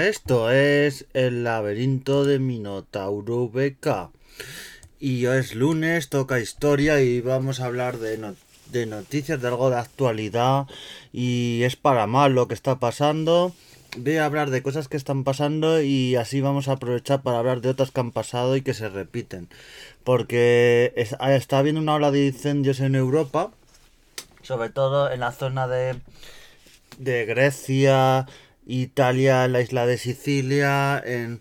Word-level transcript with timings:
Esto 0.00 0.50
es 0.50 1.04
el 1.12 1.44
laberinto 1.44 2.24
de 2.24 2.38
Minotauro 2.38 3.48
BK. 3.48 4.08
Y 4.98 5.26
hoy 5.26 5.36
es 5.36 5.54
lunes, 5.54 6.08
toca 6.08 6.40
historia 6.40 7.02
y 7.02 7.20
vamos 7.20 7.60
a 7.60 7.66
hablar 7.66 7.98
de, 7.98 8.34
de 8.72 8.86
noticias, 8.86 9.42
de 9.42 9.48
algo 9.48 9.68
de 9.68 9.76
actualidad. 9.76 10.64
Y 11.12 11.64
es 11.64 11.76
para 11.76 12.06
mal 12.06 12.32
lo 12.32 12.48
que 12.48 12.54
está 12.54 12.78
pasando. 12.78 13.52
Voy 13.98 14.16
a 14.16 14.24
hablar 14.24 14.48
de 14.48 14.62
cosas 14.62 14.88
que 14.88 14.96
están 14.96 15.22
pasando 15.22 15.82
y 15.82 16.16
así 16.16 16.40
vamos 16.40 16.68
a 16.68 16.72
aprovechar 16.72 17.20
para 17.20 17.38
hablar 17.38 17.60
de 17.60 17.68
otras 17.68 17.90
que 17.90 18.00
han 18.00 18.10
pasado 18.10 18.56
y 18.56 18.62
que 18.62 18.72
se 18.72 18.88
repiten. 18.88 19.50
Porque 20.02 20.94
está 20.96 21.58
habiendo 21.58 21.82
una 21.82 21.96
ola 21.96 22.10
de 22.10 22.28
incendios 22.28 22.80
en 22.80 22.94
Europa, 22.94 23.50
sobre 24.40 24.70
todo 24.70 25.12
en 25.12 25.20
la 25.20 25.32
zona 25.32 25.68
de, 25.68 26.00
de 26.96 27.26
Grecia, 27.26 28.26
Italia, 28.66 29.48
la 29.48 29.60
isla 29.60 29.86
de 29.86 29.98
Sicilia, 29.98 31.02
en, 31.04 31.40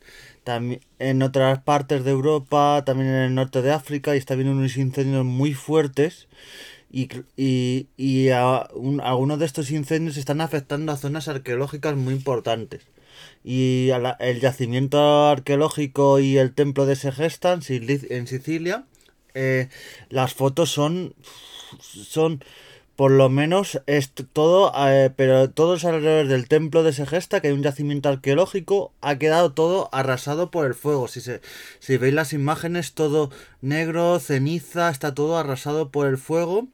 en 1.00 1.22
otras 1.22 1.62
partes 1.64 2.04
de 2.04 2.12
Europa, 2.12 2.84
también 2.86 3.10
en 3.10 3.16
el 3.16 3.36
norte 3.36 3.62
de 3.62 3.72
África, 3.72 4.16
y 4.16 4.18
está 4.18 4.34
habiendo 4.34 4.54
unos 4.54 4.78
incendios 4.78 5.26
muy 5.26 5.54
fuertes. 5.54 6.28
Y, 6.92 7.08
y, 7.38 7.88
y 7.98 8.30
algunos 8.30 9.38
de 9.38 9.46
estos 9.46 9.70
incendios 9.70 10.18
están 10.18 10.42
afectando 10.42 10.92
a 10.92 10.98
zonas 10.98 11.28
arqueológicas 11.28 11.96
muy 11.96 12.16
importantes. 12.16 12.82
Y 13.44 13.90
el 14.20 14.40
yacimiento 14.40 15.28
arqueológico 15.28 16.20
y 16.20 16.38
el 16.38 16.54
templo 16.54 16.86
de 16.86 16.96
Segesta 16.96 17.54
en 17.54 18.28
Sicilia, 18.28 18.86
eh, 19.36 19.70
las 20.10 20.34
fotos 20.34 20.72
son, 20.72 21.14
son 21.80 22.44
por 23.00 23.12
lo 23.12 23.30
menos 23.30 23.80
es 23.86 24.12
todo, 24.12 24.74
eh, 24.76 25.10
pero 25.16 25.50
todos 25.50 25.86
alrededor 25.86 26.28
del 26.28 26.50
templo 26.50 26.84
de 26.84 26.92
Segesta, 26.92 27.40
que 27.40 27.48
hay 27.48 27.54
un 27.54 27.64
yacimiento 27.64 28.10
arqueológico, 28.10 28.92
ha 29.00 29.16
quedado 29.18 29.54
todo 29.54 29.88
arrasado 29.94 30.52
por 30.52 30.66
el 30.66 30.74
fuego. 30.74 31.08
Si, 31.08 31.22
se, 31.22 31.40
si 31.80 31.96
veis 31.96 32.14
las 32.14 32.34
imágenes, 32.34 32.92
todo 32.92 33.32
negro, 33.62 34.20
ceniza, 34.20 34.90
está 34.90 35.16
todo 35.16 35.38
arrasado 35.38 35.92
por 35.92 36.08
el 36.08 36.18
fuego 36.18 36.68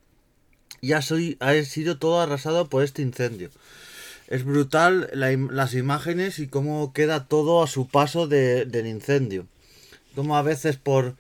y 0.82 0.94
ha, 0.94 0.98
ha 0.98 1.64
sido 1.64 2.00
todo 2.00 2.20
arrasado 2.20 2.70
por 2.70 2.84
este 2.84 3.04
incendio. 3.04 3.52
Es 4.28 4.46
brutal 4.46 5.08
las 5.14 5.76
imágenes 5.76 6.40
y 6.40 6.48
cómo 6.48 6.92
queda 6.92 7.28
todo 7.28 7.62
a 7.62 7.68
su 7.68 7.88
paso 7.88 8.26
del 8.26 8.88
incendio. 8.88 9.46
Como 10.16 10.36
a 10.38 10.42
veces 10.42 10.78
por 10.78 11.18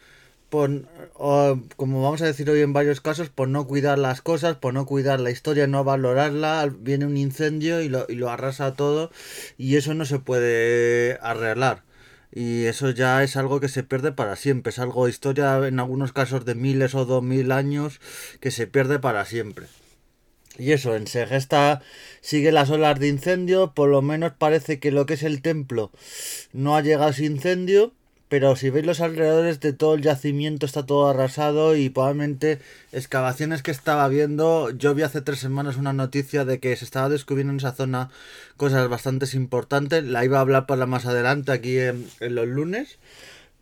como 0.49 2.01
vamos 2.03 2.21
a 2.21 2.25
decir 2.25 2.49
hoy 2.49 2.61
en 2.61 2.73
varios 2.73 3.01
casos, 3.01 3.29
por 3.29 3.47
no 3.47 3.67
cuidar 3.67 3.99
las 3.99 4.21
cosas, 4.21 4.55
por 4.55 4.73
no 4.73 4.85
cuidar 4.85 5.19
la 5.19 5.31
historia, 5.31 5.67
no 5.67 5.83
valorarla, 5.83 6.69
viene 6.79 7.05
un 7.05 7.17
incendio 7.17 7.81
y 7.81 7.89
lo, 7.89 8.05
y 8.07 8.15
lo 8.15 8.29
arrasa 8.29 8.73
todo 8.73 9.11
y 9.57 9.75
eso 9.75 9.93
no 9.93 10.05
se 10.05 10.19
puede 10.19 11.17
arreglar. 11.21 11.83
Y 12.31 12.65
eso 12.65 12.89
ya 12.89 13.23
es 13.23 13.37
algo 13.37 13.61
que 13.61 13.69
se 13.69 13.83
pierde 13.83 14.11
para 14.11 14.35
siempre. 14.35 14.71
Es 14.71 14.79
algo 14.79 15.07
historia 15.07 15.65
en 15.67 15.79
algunos 15.79 16.11
casos 16.11 16.43
de 16.43 16.53
miles 16.53 16.93
o 16.93 17.05
dos 17.05 17.23
mil 17.23 17.52
años 17.53 18.02
que 18.41 18.52
se 18.52 18.67
pierde 18.67 18.99
para 18.99 19.23
siempre. 19.23 19.67
Y 20.57 20.71
eso, 20.73 20.95
en 20.95 21.07
Segesta 21.07 21.81
sigue 22.21 22.52
las 22.52 22.69
olas 22.69 22.99
de 22.99 23.07
incendio. 23.07 23.73
Por 23.73 23.89
lo 23.89 24.02
menos 24.02 24.33
parece 24.37 24.80
que 24.80 24.91
lo 24.91 25.05
que 25.05 25.15
es 25.15 25.23
el 25.23 25.41
templo 25.41 25.91
no 26.52 26.75
ha 26.75 26.81
llegado 26.81 27.07
a 27.07 27.11
ese 27.11 27.25
incendio 27.25 27.93
pero 28.36 28.58
si 28.58 28.69
veis 28.69 28.86
los 28.86 29.00
alrededores 29.00 29.61
de 29.61 29.72
todo 29.72 29.95
el 29.95 30.02
yacimiento 30.02 30.66
está 30.66 30.86
todo 30.86 31.08
arrasado 31.08 31.78
y 31.78 31.88
probablemente 31.88 32.59
excavaciones 32.92 33.64
que 33.64 33.72
estaba 33.72 34.05
viendo, 34.09 34.72
yo 34.72 34.94
vi 34.94 35.03
hace 35.03 35.22
tres 35.22 35.39
semanas 35.39 35.77
una 35.77 35.94
noticia 35.94 36.44
de 36.44 36.59
que 36.59 36.75
se 36.75 36.83
estaba 36.83 37.08
descubriendo 37.08 37.52
en 37.52 37.59
esa 37.59 37.72
zona 37.72 38.09
cosas 38.58 38.89
bastante 38.89 39.25
importantes, 39.38 40.03
la 40.03 40.25
iba 40.25 40.39
a 40.39 40.42
hablar 40.42 40.66
para 40.66 40.86
más 40.86 41.05
adelante 41.05 41.53
aquí 41.53 41.80
en, 41.80 42.09
en 42.19 42.36
los 42.36 42.45
lunes, 42.45 43.00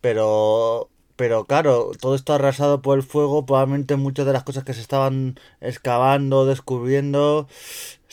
pero 0.02 0.90
pero 1.16 1.46
claro, 1.46 1.92
todo 2.00 2.16
esto 2.16 2.34
arrasado 2.34 2.82
por 2.82 2.98
el 2.98 3.04
fuego, 3.04 3.46
probablemente 3.46 3.96
muchas 3.96 4.26
de 4.26 4.34
las 4.34 4.44
cosas 4.44 4.64
que 4.64 4.74
se 4.74 4.82
estaban 4.82 5.40
excavando, 5.62 6.46
descubriendo, 6.46 7.48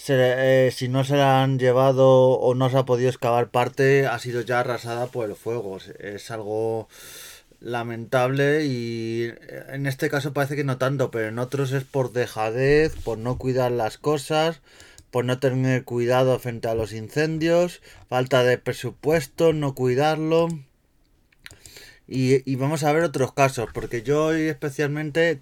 eh, 0.09 0.71
si 0.75 0.88
no 0.88 1.05
se 1.05 1.16
la 1.16 1.43
han 1.43 1.59
llevado 1.59 2.31
o 2.31 2.55
no 2.55 2.71
se 2.71 2.78
ha 2.78 2.84
podido 2.84 3.09
excavar 3.10 3.50
parte, 3.50 4.06
ha 4.06 4.19
sido 4.19 4.41
ya 4.43 4.60
arrasada 4.60 5.06
por 5.06 5.28
el 5.28 5.37
fuego. 5.37 5.78
Es 5.99 6.31
algo 6.31 6.89
lamentable 7.60 8.65
y 8.65 9.25
eh, 9.25 9.65
en 9.69 9.87
este 9.87 10.10
caso 10.10 10.33
parece 10.33 10.56
que 10.56 10.65
no 10.65 10.78
tanto, 10.78 11.10
pero 11.10 11.28
en 11.28 11.39
otros 11.39 11.72
es 11.72 11.84
por 11.84 12.12
dejadez, 12.12 12.94
por 12.97 13.19
no 13.19 13.39
cuidar 13.39 13.71
las 13.72 13.99
cosas, 13.99 14.60
por 15.10 15.25
no 15.25 15.39
tener 15.39 15.84
cuidado 15.84 16.39
frente 16.39 16.69
a 16.69 16.75
los 16.75 16.93
incendios, 16.93 17.81
falta 18.09 18.44
de 18.44 18.59
presupuesto, 18.59 19.53
no 19.53 19.75
cuidarlo. 19.75 20.49
Y, 22.12 22.56
vamos 22.56 22.82
a 22.82 22.93
ver 22.93 23.04
otros 23.04 23.32
casos, 23.32 23.69
porque 23.72 24.03
yo 24.03 24.26
hoy 24.26 24.43
especialmente 24.48 25.38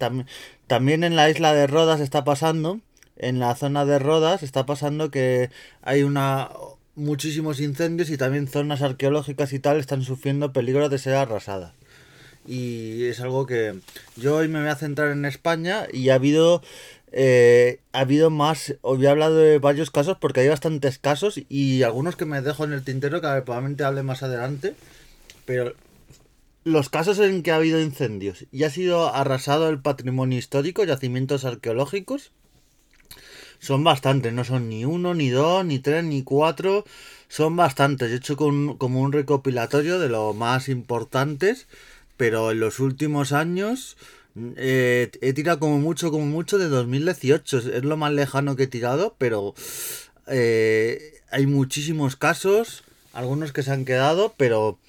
también 0.67 1.03
en 1.03 1.15
la 1.15 1.27
isla 1.29 1.53
de 1.53 1.65
Rodas 1.65 1.99
está 1.99 2.23
pasando 2.23 2.79
en 3.19 3.39
la 3.39 3.53
zona 3.55 3.85
de 3.85 3.99
Rodas 3.99 4.43
está 4.43 4.65
pasando 4.65 5.11
que 5.11 5.51
hay 5.81 6.03
una 6.03 6.49
muchísimos 6.95 7.59
incendios 7.59 8.09
y 8.09 8.17
también 8.17 8.47
zonas 8.47 8.81
arqueológicas 8.81 9.53
y 9.53 9.59
tal 9.59 9.77
están 9.77 10.03
sufriendo 10.03 10.51
peligro 10.51 10.89
de 10.89 10.97
ser 10.97 11.15
arrasadas. 11.15 11.73
Y 12.47 13.05
es 13.05 13.19
algo 13.19 13.45
que 13.45 13.75
yo 14.15 14.37
hoy 14.37 14.47
me 14.47 14.59
voy 14.59 14.69
a 14.69 14.75
centrar 14.75 15.11
en 15.11 15.25
España 15.25 15.85
y 15.91 16.09
ha 16.09 16.15
habido 16.15 16.61
eh, 17.11 17.79
ha 17.91 18.01
habido 18.01 18.29
más, 18.29 18.75
hoy 18.81 19.05
he 19.05 19.09
hablado 19.09 19.35
de 19.35 19.59
varios 19.59 19.91
casos 19.91 20.17
porque 20.19 20.41
hay 20.41 20.47
bastantes 20.47 20.99
casos 20.99 21.39
y 21.49 21.83
algunos 21.83 22.15
que 22.15 22.25
me 22.25 22.41
dejo 22.41 22.63
en 22.63 22.73
el 22.73 22.83
tintero 22.83 23.21
que 23.21 23.27
probablemente 23.41 23.83
hable 23.83 24.03
más 24.03 24.23
adelante, 24.23 24.75
pero 25.45 25.73
los 26.63 26.89
casos 26.89 27.19
en 27.19 27.43
que 27.43 27.51
ha 27.51 27.55
habido 27.55 27.81
incendios 27.81 28.45
y 28.51 28.63
ha 28.63 28.69
sido 28.69 29.13
arrasado 29.13 29.69
el 29.69 29.79
patrimonio 29.79 30.37
histórico, 30.37 30.83
yacimientos 30.83 31.45
arqueológicos, 31.45 32.31
son 33.59 33.83
bastantes, 33.83 34.31
no 34.33 34.43
son 34.43 34.69
ni 34.69 34.85
uno, 34.85 35.13
ni 35.13 35.29
dos, 35.29 35.65
ni 35.65 35.79
tres, 35.79 36.03
ni 36.03 36.23
cuatro, 36.23 36.85
son 37.27 37.55
bastantes. 37.57 38.11
He 38.11 38.15
hecho 38.15 38.37
con, 38.37 38.77
como 38.77 39.01
un 39.01 39.11
recopilatorio 39.11 39.99
de 39.99 40.09
los 40.09 40.35
más 40.35 40.69
importantes, 40.69 41.67
pero 42.15 42.51
en 42.51 42.61
los 42.61 42.79
últimos 42.79 43.33
años 43.33 43.97
eh, 44.55 45.11
he 45.21 45.33
tirado 45.33 45.59
como 45.59 45.77
mucho, 45.79 46.09
como 46.11 46.25
mucho 46.25 46.57
de 46.57 46.69
2018. 46.69 47.57
Es 47.57 47.83
lo 47.83 47.97
más 47.97 48.13
lejano 48.13 48.55
que 48.55 48.63
he 48.63 48.67
tirado, 48.67 49.15
pero 49.17 49.53
eh, 50.27 51.21
hay 51.29 51.45
muchísimos 51.45 52.15
casos, 52.15 52.83
algunos 53.13 53.51
que 53.51 53.63
se 53.63 53.71
han 53.71 53.83
quedado, 53.83 54.33
pero 54.37 54.79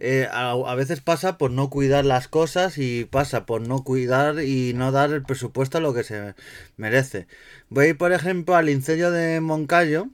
eh, 0.00 0.28
a, 0.32 0.74
veces 0.74 1.02
pasa 1.02 1.36
por 1.36 1.50
no 1.50 1.68
cuidar 1.68 2.06
las 2.06 2.26
cosas 2.26 2.78
y 2.78 3.04
pasa 3.04 3.44
por 3.44 3.60
no 3.60 3.84
cuidar 3.84 4.42
y 4.42 4.72
no 4.74 4.92
dar 4.92 5.12
el 5.12 5.22
presupuesto 5.22 5.76
a 5.78 5.80
lo 5.82 5.92
que 5.92 6.04
se 6.04 6.34
merece. 6.78 7.26
Voy, 7.68 7.92
por 7.92 8.12
ejemplo, 8.12 8.56
al 8.56 8.70
incendio 8.70 9.10
de 9.10 9.40
Moncayo. 9.40 10.08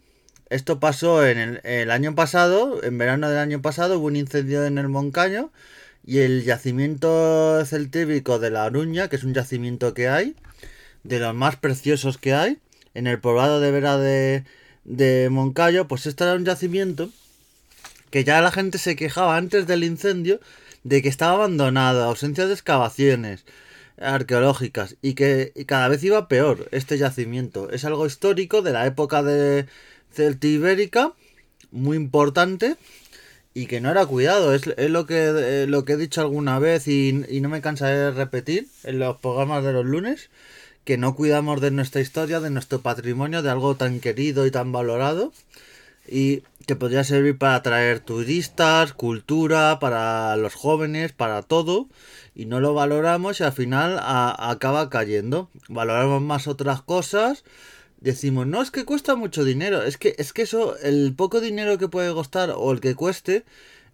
Esto 0.51 0.81
pasó 0.81 1.25
en 1.27 1.61
el, 1.65 1.91
año 1.91 2.15
pasado, 2.17 2.83
en 2.83 2.99
verano 2.99 3.29
del 3.29 3.39
año 3.39 3.63
pasado, 3.63 3.99
hubo 3.99 4.07
un 4.07 4.17
incendio 4.17 4.65
en 4.67 4.79
el 4.79 4.89
Moncayo 4.89 5.51
y 6.05 6.19
el 6.19 6.45
yacimiento 6.45 7.65
celtíbico 7.65 8.39
de 8.39 8.51
La 8.51 8.65
Aruña, 8.65 9.09
que 9.09 9.17
es 9.17 9.25
un 9.25 9.35
yacimiento 9.35 9.95
que 9.95 10.09
hay, 10.09 10.37
de 11.05 11.21
los 11.21 11.35
más 11.35 11.57
preciosos 11.57 12.19
que 12.19 12.35
hay, 12.35 12.59
en 12.95 13.07
el 13.07 13.21
poblado 13.21 13.61
de 13.61 13.71
Vera 13.73 13.99
de, 13.99 14.45
de 14.85 15.29
Moncayo, 15.31 15.89
pues 15.89 16.07
esto 16.07 16.25
era 16.25 16.35
un 16.35 16.45
yacimiento 16.45 17.11
que 18.17 18.25
ya 18.25 18.41
la 18.41 18.51
gente 18.51 18.79
se 18.79 18.97
quejaba 18.97 19.37
antes 19.37 19.67
del 19.67 19.85
incendio 19.85 20.41
de 20.85 21.03
que 21.03 21.11
estaba 21.11 21.35
abandonado, 21.35 22.03
ausencia 22.03 22.47
de 22.47 22.55
excavaciones 22.55 23.45
arqueológicas 24.01 24.97
y 25.03 25.13
que 25.13 25.53
cada 25.67 25.89
vez 25.89 26.03
iba 26.03 26.27
peor 26.27 26.67
este 26.73 26.97
yacimiento. 26.97 27.69
Es 27.69 27.85
algo 27.85 28.07
histórico 28.07 28.63
de 28.63 28.73
la 28.73 28.87
época 28.87 29.23
de 29.23 29.67
celtibérica, 30.15 31.13
muy 31.71 31.99
importante 31.99 32.77
y 33.53 33.67
que 33.67 33.83
no 33.83 33.91
era 33.91 34.07
cuidado. 34.07 34.55
Es, 34.55 34.65
lo, 34.65 35.05
que, 35.05 35.35
eh, 35.37 35.67
lo 35.67 35.85
que 35.85 35.93
he 35.93 35.97
dicho 35.99 36.23
alguna 36.23 36.59
vez 36.59 36.89
y 36.89 37.13
no 37.13 37.51
me 37.51 37.61
cansaré 37.61 37.99
de 37.99 38.11
repetir 38.13 38.67
en 38.85 38.99
los 38.99 39.19
programas 39.19 39.63
de 39.63 39.75
los 39.75 39.85
lunes 39.85 40.31
que 40.85 40.97
no 40.97 41.15
cuidamos 41.15 41.61
de 41.61 41.71
nuestra 41.71 42.01
historia, 42.01 42.41
de 42.41 42.49
nuestro 42.49 42.81
patrimonio, 42.81 43.43
de 43.43 43.51
algo 43.51 43.75
tan 43.75 44.01
querido 44.01 44.47
y 44.47 44.51
tan 44.51 44.73
valorado 44.73 45.35
y 46.09 46.43
que 46.67 46.77
podría 46.77 47.05
servir 47.05 47.39
para 47.39 47.55
atraer 47.57 48.01
turistas, 48.01 48.93
cultura, 48.93 49.79
para 49.79 50.37
los 50.37 50.55
jóvenes, 50.55 51.13
para 51.13 51.43
todo 51.43 51.89
y 52.35 52.45
no 52.45 52.61
lo 52.61 52.75
valoramos 52.75 53.41
y 53.41 53.45
al 53.45 53.53
final 53.53 53.99
acaba 54.03 54.91
cayendo. 54.91 55.49
Valoramos 55.69 56.21
más 56.23 56.47
otras 56.49 56.83
cosas, 56.83 57.45
decimos, 58.01 58.47
no, 58.47 58.63
es 58.63 58.71
que 58.71 58.85
cuesta 58.85 59.17
mucho 59.17 59.45
dinero, 59.45 59.83
es 59.83 59.97
que, 59.97 60.15
es 60.19 60.33
que 60.33 60.43
eso, 60.43 60.77
el 60.79 61.15
poco 61.15 61.41
dinero 61.41 61.79
que 61.79 61.89
puede 61.89 62.13
costar 62.13 62.53
o 62.55 62.73
el 62.73 62.81
que 62.81 62.95
cueste, 62.95 63.45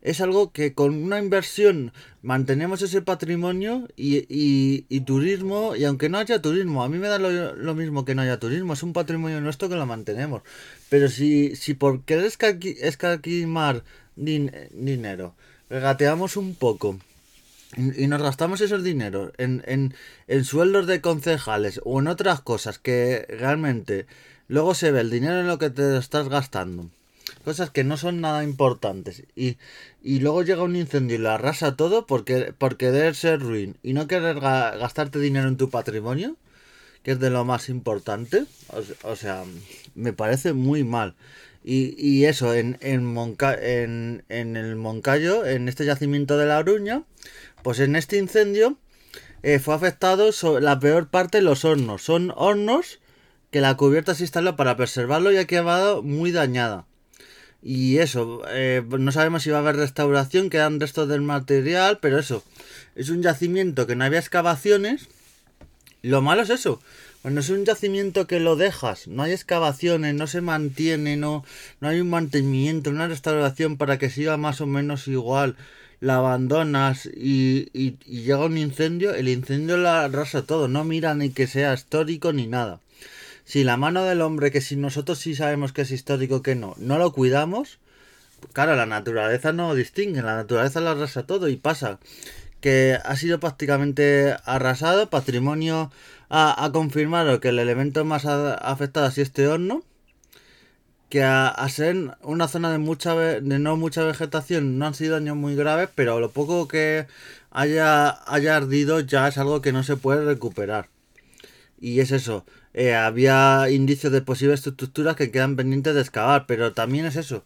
es 0.03 0.21
algo 0.21 0.53
que 0.53 0.75
con 0.75 0.95
una 1.03 1.19
inversión 1.19 1.93
mantenemos 2.23 2.83
ese 2.83 3.03
patrimonio 3.03 3.89
y, 3.97 4.27
y, 4.29 5.01
turismo, 5.03 5.77
y 5.77 5.85
aunque 5.85 6.09
no 6.09 6.19
haya 6.19 6.43
turismo, 6.43 6.83
a 6.83 6.89
mí 6.89 6.99
me 6.99 7.09
da 7.09 7.19
lo, 7.19 7.75
mismo 7.75 8.05
que 8.05 8.15
no 8.15 8.23
haya 8.23 8.41
turismo, 8.41 8.73
es 8.73 8.83
un 8.83 8.93
patrimonio 8.93 9.41
nuestro 9.41 9.69
que 9.69 9.77
lo 9.77 9.87
mantenemos. 9.87 10.43
Pero 10.89 11.09
si, 11.09 11.55
si 11.55 11.75
por 11.75 12.03
querer 12.05 12.25
escaquimar 12.27 13.85
din, 14.17 14.51
dinero, 14.73 15.35
regateamos 15.71 16.37
un 16.37 16.57
poco 16.57 16.99
y, 17.77 18.07
nos 18.09 18.21
gastamos 18.21 18.61
esos 18.61 18.83
dineros 18.83 19.33
en, 19.39 19.63
en, 19.67 19.95
en 20.27 20.45
sueldos 20.45 20.87
de 20.89 21.01
concejales 21.01 21.81
o 21.85 22.01
en 22.01 22.09
otras 22.09 22.41
cosas 22.41 22.79
que 22.79 23.25
realmente 23.29 24.07
luego 24.49 24.75
se 24.75 24.91
ve 24.91 25.01
el 25.01 25.11
dinero 25.11 25.41
en 25.41 25.47
lo 25.47 25.59
que 25.59 25.71
te 25.71 25.97
estás 25.97 26.29
gastando 26.29 26.91
cosas 27.44 27.70
que 27.70 27.84
no 27.84 27.96
son 27.96 28.20
nada 28.20 28.44
importantes 28.44 29.25
y, 29.34 29.58
y 30.02 30.20
luego 30.20 30.43
llega 30.43 30.62
un 30.62 30.76
incendio 30.76 31.17
y 31.17 31.19
lo 31.19 31.31
arrasa 31.31 31.76
todo 31.76 32.06
porque, 32.06 32.52
por 32.56 32.76
querer 32.76 33.14
ser 33.14 33.40
ruin 33.40 33.76
y 33.82 33.93
no 33.93 34.06
querer 34.06 34.40
gastarte 34.40 35.19
dinero 35.19 35.49
en 35.49 35.56
tu 35.56 35.70
patrimonio, 35.70 36.37
que 37.02 37.12
es 37.12 37.20
de 37.20 37.31
lo 37.31 37.44
más 37.44 37.69
importante, 37.69 38.44
o, 39.02 39.17
sea, 39.17 39.44
me 39.94 40.12
parece 40.12 40.52
muy 40.52 40.84
mal. 40.84 41.14
Y, 41.64 41.94
y 41.96 42.25
eso, 42.25 42.55
en, 42.55 42.79
en, 42.81 43.17
en, 43.40 44.25
en, 44.29 44.56
el 44.56 44.76
Moncayo, 44.76 45.46
en 45.46 45.69
este 45.69 45.84
yacimiento 45.84 46.37
de 46.37 46.46
la 46.46 46.58
Oruña, 46.58 47.05
pues 47.62 47.79
en 47.79 47.94
este 47.94 48.19
incendio 48.19 48.79
eh, 49.43 49.58
fue 49.58 49.75
afectado 49.75 50.31
la 50.61 50.79
peor 50.79 51.08
parte 51.08 51.40
los 51.40 51.64
hornos. 51.64 52.02
Son 52.02 52.32
hornos 52.37 53.00
que 53.50 53.61
la 53.61 53.76
cubierta 53.76 54.14
se 54.14 54.25
instaló 54.25 54.56
para 54.56 54.76
preservarlo 54.76 55.32
y 55.32 55.37
ha 55.37 55.46
quedado 55.46 56.02
muy 56.02 56.32
dañada. 56.32 56.87
Y 57.62 57.99
eso, 57.99 58.43
eh, 58.49 58.82
no 58.99 59.12
sabemos 59.12 59.44
si 59.44 59.50
va 59.50 59.59
a 59.59 59.61
haber 59.61 59.76
restauración, 59.76 60.50
quedan 60.50 60.81
restos 60.81 61.09
del 61.09 61.23
material, 61.23 61.99
pero 62.00 62.19
eso, 62.19 62.43
es 62.97 63.09
un 63.09 63.23
yacimiento 63.23 63.87
que 63.87 63.94
no 63.94 64.05
había 64.05 64.19
excavaciones. 64.19 65.09
Lo 66.03 66.20
malo 66.23 66.43
es 66.43 66.50
eso, 66.50 66.81
cuando 67.23 67.41
es 67.41 67.50
un 67.50 67.64
yacimiento 67.64 68.26
que 68.26 68.41
lo 68.41 68.56
dejas, 68.56 69.06
no 69.06 69.23
hay 69.23 69.31
excavaciones, 69.31 70.17
no 70.17 70.26
se 70.26 70.41
mantiene, 70.41 71.17
no, 71.17 71.44
no 71.81 71.88
hay 71.88 72.00
un 72.00 72.11
mantenimiento, 72.11 72.91
una 72.91 73.06
restauración 73.06 73.76
para 73.76 73.97
que 73.97 74.11
siga 74.11 74.37
más 74.37 74.61
o 74.61 74.67
menos 74.67 75.06
igual, 75.06 75.55
la 76.00 76.17
abandonas 76.17 77.06
y, 77.06 77.69
y, 77.73 77.94
y 78.06 78.23
llega 78.23 78.44
un 78.44 78.58
incendio, 78.58 79.15
el 79.15 79.29
incendio 79.29 79.76
lo 79.76 79.88
arrasa 79.88 80.43
todo, 80.43 80.67
no 80.67 80.82
mira 80.82 81.15
ni 81.15 81.31
que 81.31 81.47
sea 81.47 81.75
histórico 81.75 82.32
ni 82.32 82.49
nada 82.49 82.81
si 83.44 83.65
la 83.65 83.77
mano 83.77 84.05
del 84.05 84.21
hombre, 84.21 84.50
que 84.50 84.61
si 84.61 84.77
nosotros 84.77 85.19
sí 85.19 85.35
sabemos 85.35 85.73
que 85.73 85.83
es 85.83 85.91
histórico 85.91 86.43
que 86.43 86.55
no, 86.55 86.75
no 86.79 86.99
lo 86.99 87.12
cuidamos, 87.12 87.79
claro, 88.53 88.77
la 88.77 88.87
naturaleza 88.87 89.53
no 89.53 89.75
distingue, 89.75 90.23
la 90.23 90.37
naturaleza 90.37 90.81
lo 90.81 90.91
arrasa 90.91 91.27
todo 91.27 91.49
y 91.49 91.56
pasa 91.56 91.99
que 92.62 92.97
ha 93.05 93.17
sido 93.17 93.41
prácticamente 93.41 94.37
arrasado, 94.44 95.11
patrimonio 95.11 95.91
ha, 96.31 96.71
confirmado 96.73 97.41
que 97.41 97.49
el 97.49 97.59
elemento 97.59 98.05
más 98.05 98.25
afectado 98.25 99.09
es 99.09 99.19
este 99.19 99.49
horno, 99.49 99.83
que 101.11 101.25
a, 101.25 101.69
ser 101.69 102.17
una 102.23 102.49
zona 102.49 102.71
de 102.71 102.79
mucha 102.79 103.15
de 103.17 103.59
no 103.59 103.77
mucha 103.77 104.05
vegetación 104.05 104.79
no 104.79 104.87
han 104.87 104.94
sido 104.94 105.15
daños 105.15 105.37
muy 105.37 105.56
graves, 105.56 105.91
pero 105.94 106.21
lo 106.21 106.31
poco 106.31 106.69
que 106.69 107.06
haya, 107.50 108.23
haya 108.33 108.56
ardido 108.56 109.00
ya 109.00 109.29
es 109.29 109.39
algo 109.39 109.61
que 109.61 109.73
no 109.73 109.83
se 109.83 109.97
puede 109.97 110.25
recuperar. 110.25 110.89
Y 111.81 112.00
es 112.00 112.12
eso, 112.12 112.47
eh, 112.75 112.95
había 112.95 113.69
indicios 113.71 114.13
de 114.13 114.23
posibles 114.23 114.67
estructuras 114.67 115.17
que 115.17 115.31
quedan 115.31 115.57
pendientes 115.57 115.95
de 115.95 116.01
excavar, 116.01 116.47
pero 116.47 116.73
también 116.73 117.07
es 117.07 117.17
eso. 117.17 117.45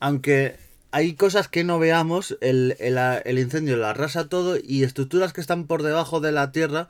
Aunque 0.00 0.56
hay 0.90 1.14
cosas 1.14 1.48
que 1.48 1.64
no 1.64 1.78
veamos, 1.78 2.38
el, 2.40 2.76
el, 2.78 3.38
incendio 3.38 3.76
lo 3.76 3.86
arrasa 3.86 4.28
todo 4.28 4.56
y 4.62 4.84
estructuras 4.84 5.32
que 5.32 5.40
están 5.40 5.66
por 5.66 5.82
debajo 5.82 6.20
de 6.20 6.32
la 6.32 6.52
tierra 6.52 6.88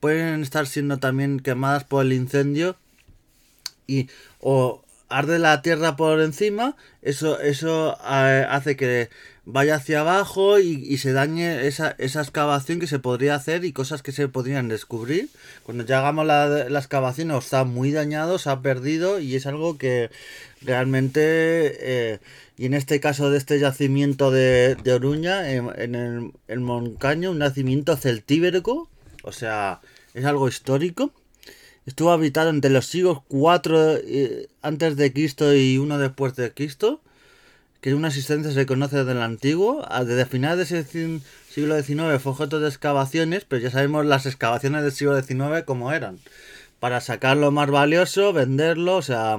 pueden 0.00 0.42
estar 0.42 0.66
siendo 0.66 0.98
también 0.98 1.40
quemadas 1.40 1.84
por 1.84 2.04
el 2.04 2.12
incendio 2.12 2.76
y 3.86 4.08
o 4.40 4.84
arde 5.08 5.38
la 5.38 5.62
tierra 5.62 5.96
por 5.96 6.20
encima, 6.20 6.76
eso, 7.02 7.40
eso 7.40 7.96
eh, 8.08 8.46
hace 8.48 8.76
que 8.76 9.08
vaya 9.50 9.76
hacia 9.76 10.00
abajo 10.00 10.58
y, 10.60 10.98
se 10.98 11.12
dañe 11.12 11.66
esa, 11.66 11.94
esa, 11.98 12.20
excavación 12.20 12.80
que 12.80 12.86
se 12.86 12.98
podría 12.98 13.34
hacer 13.34 13.64
y 13.64 13.72
cosas 13.72 14.02
que 14.02 14.12
se 14.12 14.28
podrían 14.28 14.68
descubrir. 14.68 15.30
Cuando 15.62 15.84
ya 15.84 16.00
hagamos 16.00 16.26
la, 16.26 16.68
la 16.68 16.78
excavación 16.78 17.30
está 17.30 17.64
muy 17.64 17.90
dañado, 17.90 18.38
se 18.38 18.50
ha 18.50 18.60
perdido 18.60 19.20
y 19.20 19.36
es 19.36 19.46
algo 19.46 19.78
que 19.78 20.10
realmente, 20.60 21.22
eh, 21.22 22.18
y 22.58 22.66
en 22.66 22.74
este 22.74 23.00
caso 23.00 23.30
de 23.30 23.38
este 23.38 23.58
yacimiento 23.58 24.30
de, 24.30 24.76
de 24.84 24.92
Oruña, 24.92 25.50
en, 25.50 25.94
el, 25.94 26.32
el, 26.46 26.60
Moncaño, 26.60 27.30
un 27.30 27.38
nacimiento 27.38 27.96
celtíberico, 27.96 28.90
o 29.22 29.32
sea, 29.32 29.80
es 30.12 30.26
algo 30.26 30.48
histórico. 30.48 31.10
Estuvo 31.86 32.10
habitado 32.10 32.50
entre 32.50 32.70
los 32.70 32.84
siglos 32.84 33.20
4 33.28 33.96
eh, 33.96 34.48
antes 34.60 34.96
de 34.96 35.10
Cristo 35.10 35.54
y 35.54 35.78
1 35.78 35.96
después 35.98 36.36
de 36.36 36.52
Cristo 36.52 37.00
que 37.80 37.94
una 37.94 38.08
existencia 38.08 38.52
se 38.52 38.66
conoce 38.66 38.98
desde 38.98 39.12
el 39.12 39.22
antiguo, 39.22 39.86
desde 40.04 40.26
finales 40.26 40.70
del 40.70 41.22
siglo 41.48 41.80
XIX 41.80 42.20
fue 42.20 42.32
objeto 42.32 42.60
de 42.60 42.68
excavaciones, 42.68 43.44
pero 43.44 43.62
ya 43.62 43.70
sabemos 43.70 44.04
las 44.04 44.26
excavaciones 44.26 44.82
del 44.82 44.92
siglo 44.92 45.20
XIX 45.20 45.62
como 45.64 45.92
eran. 45.92 46.18
Para 46.80 47.00
sacar 47.00 47.36
lo 47.36 47.50
más 47.50 47.70
valioso, 47.70 48.32
venderlo, 48.32 48.96
o 48.96 49.02
sea... 49.02 49.38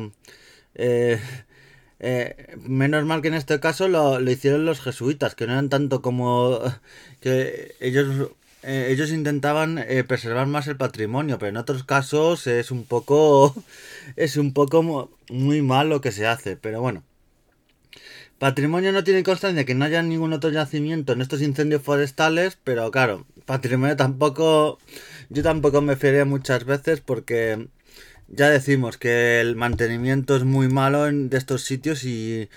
Eh, 0.75 1.19
eh, 2.01 2.55
menos 2.61 3.03
mal 3.05 3.21
que 3.21 3.27
en 3.27 3.33
este 3.33 3.59
caso 3.59 3.89
lo, 3.89 4.21
hicieron 4.21 4.65
los 4.65 4.79
jesuitas, 4.79 5.35
que 5.35 5.45
no 5.45 5.53
eran 5.53 5.69
tanto 5.69 6.01
como 6.01 6.61
que 7.19 7.75
ellos 7.81 8.31
eh, 8.63 8.87
ellos 8.91 9.11
intentaban 9.11 9.83
preservar 10.07 10.47
más 10.47 10.67
el 10.67 10.77
patrimonio, 10.77 11.37
pero 11.39 11.49
en 11.49 11.57
otros 11.57 11.83
casos 11.83 12.47
es 12.47 12.71
un 12.71 12.85
poco 12.85 13.53
es 14.15 14.37
un 14.37 14.53
poco 14.53 15.09
muy 15.29 15.61
mal 15.61 15.89
lo 15.89 16.01
que 16.01 16.11
se 16.13 16.27
hace, 16.27 16.55
pero 16.55 16.81
bueno. 16.81 17.03
Patrimonio 18.39 18.93
no 18.93 19.03
tiene 19.03 19.21
constancia 19.21 19.65
que 19.65 19.75
no 19.75 19.83
haya 19.83 20.01
ningún 20.01 20.31
otro 20.31 20.49
yacimiento 20.49 21.11
en 21.11 21.21
estos 21.21 21.41
incendios 21.41 21.81
forestales, 21.81 22.57
pero 22.63 22.89
claro, 22.89 23.25
patrimonio 23.45 23.97
tampoco, 23.97 24.79
yo 25.29 25.43
tampoco 25.43 25.81
me 25.81 25.97
fiaría 25.97 26.23
muchas 26.23 26.63
veces 26.63 27.01
porque 27.01 27.67
ya 28.29 28.49
decimos 28.49 28.97
que 28.97 29.41
el 29.41 29.57
mantenimiento 29.57 30.37
es 30.37 30.45
muy 30.45 30.69
malo 30.69 31.07
en, 31.07 31.29
de 31.29 31.37
estos 31.37 31.63
sitios 31.63 32.05
y, 32.05 32.49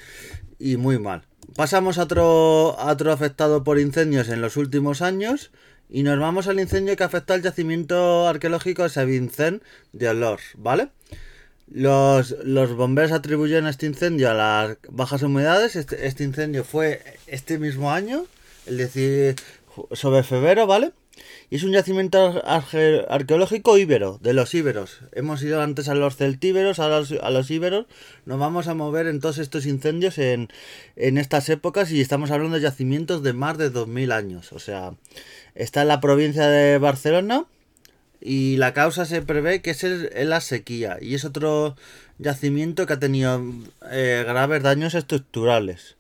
y 0.61 0.77
muy 0.77 1.01
mal. 1.01 1.25
Pasamos 1.57 1.99
a 1.99 2.05
otro, 2.05 2.79
a 2.79 2.93
otro 2.93 3.11
afectado 3.11 3.65
por 3.65 3.81
incendios 3.81 4.29
en 4.29 4.41
los 4.41 4.57
últimos 4.57 5.03
años 5.03 5.51
y 5.91 6.05
nos 6.05 6.17
vamos 6.19 6.47
al 6.47 6.61
incendio 6.61 6.97
que 6.97 7.03
afectó 7.03 7.35
al 7.35 7.43
yacimiento 7.43 8.29
arqueológico 8.29 8.85
de 8.85 8.89
Saint 8.89 9.63
de 9.93 10.09
Olors, 10.09 10.45
¿vale? 10.57 10.91
Los, 11.75 12.37
los 12.45 12.75
bomberos 12.77 13.13
atribuyeron 13.13 13.67
este 13.67 13.87
incendio 13.87 14.31
a 14.31 14.35
las 14.35 14.77
bajas 14.91 15.23
humedades. 15.23 15.75
Este, 15.75 16.07
este 16.07 16.23
incendio 16.23 16.65
fue 16.65 17.03
este 17.27 17.59
mismo 17.59 17.91
año, 17.91 18.27
el 18.67 18.77
decir 18.77 19.37
sobre 19.93 20.23
febrero, 20.23 20.67
¿vale? 20.67 20.93
Y 21.49 21.57
es 21.57 21.63
un 21.63 21.73
yacimiento 21.73 22.43
arqueológico 22.47 23.79
íbero, 23.79 24.19
de 24.23 24.35
los 24.35 24.55
íberos. 24.55 25.01
Hemos 25.13 25.43
ido 25.43 25.63
antes 25.63 25.89
a 25.89 25.95
los 25.95 26.17
celtíberos, 26.17 26.79
a 26.79 26.89
los, 26.89 27.13
a 27.13 27.31
los 27.31 27.51
íberos. 27.51 27.87
Nos 28.27 28.39
vamos 28.39 28.69
a 28.69 28.75
mover 28.75 29.07
en 29.07 29.21
todos 29.21 29.39
estos 29.39 29.65
incendios 29.65 30.19
en, 30.19 30.49
en 30.97 31.17
estas 31.17 31.49
épocas 31.49 31.91
y 31.91 32.01
estamos 32.01 32.31
hablando 32.31 32.57
de 32.57 32.63
yacimientos 32.63 33.23
de 33.23 33.33
más 33.33 33.57
de 33.57 33.71
2000 33.71 34.13
años. 34.13 34.53
O 34.53 34.59
sea, 34.59 34.95
está 35.55 35.83
en 35.83 35.89
la 35.89 36.01
provincia 36.01 36.49
de 36.49 36.79
Barcelona 36.79 37.47
y 38.25 38.57
la 38.57 38.73
causa 38.73 39.05
se 39.05 39.23
prevé 39.23 39.63
que 39.63 39.71
es 39.71 39.85
la 40.15 40.41
sequía 40.41 40.99
y 41.01 41.15
es 41.15 41.25
otro 41.25 41.77
yacimiento 42.19 42.87
que 42.87 42.93
ha 42.93 42.99
tenido 43.01 43.43
eh, 43.91 44.23
graves 44.27 44.63
daños 44.63 44.95
estructurales. 44.95 45.97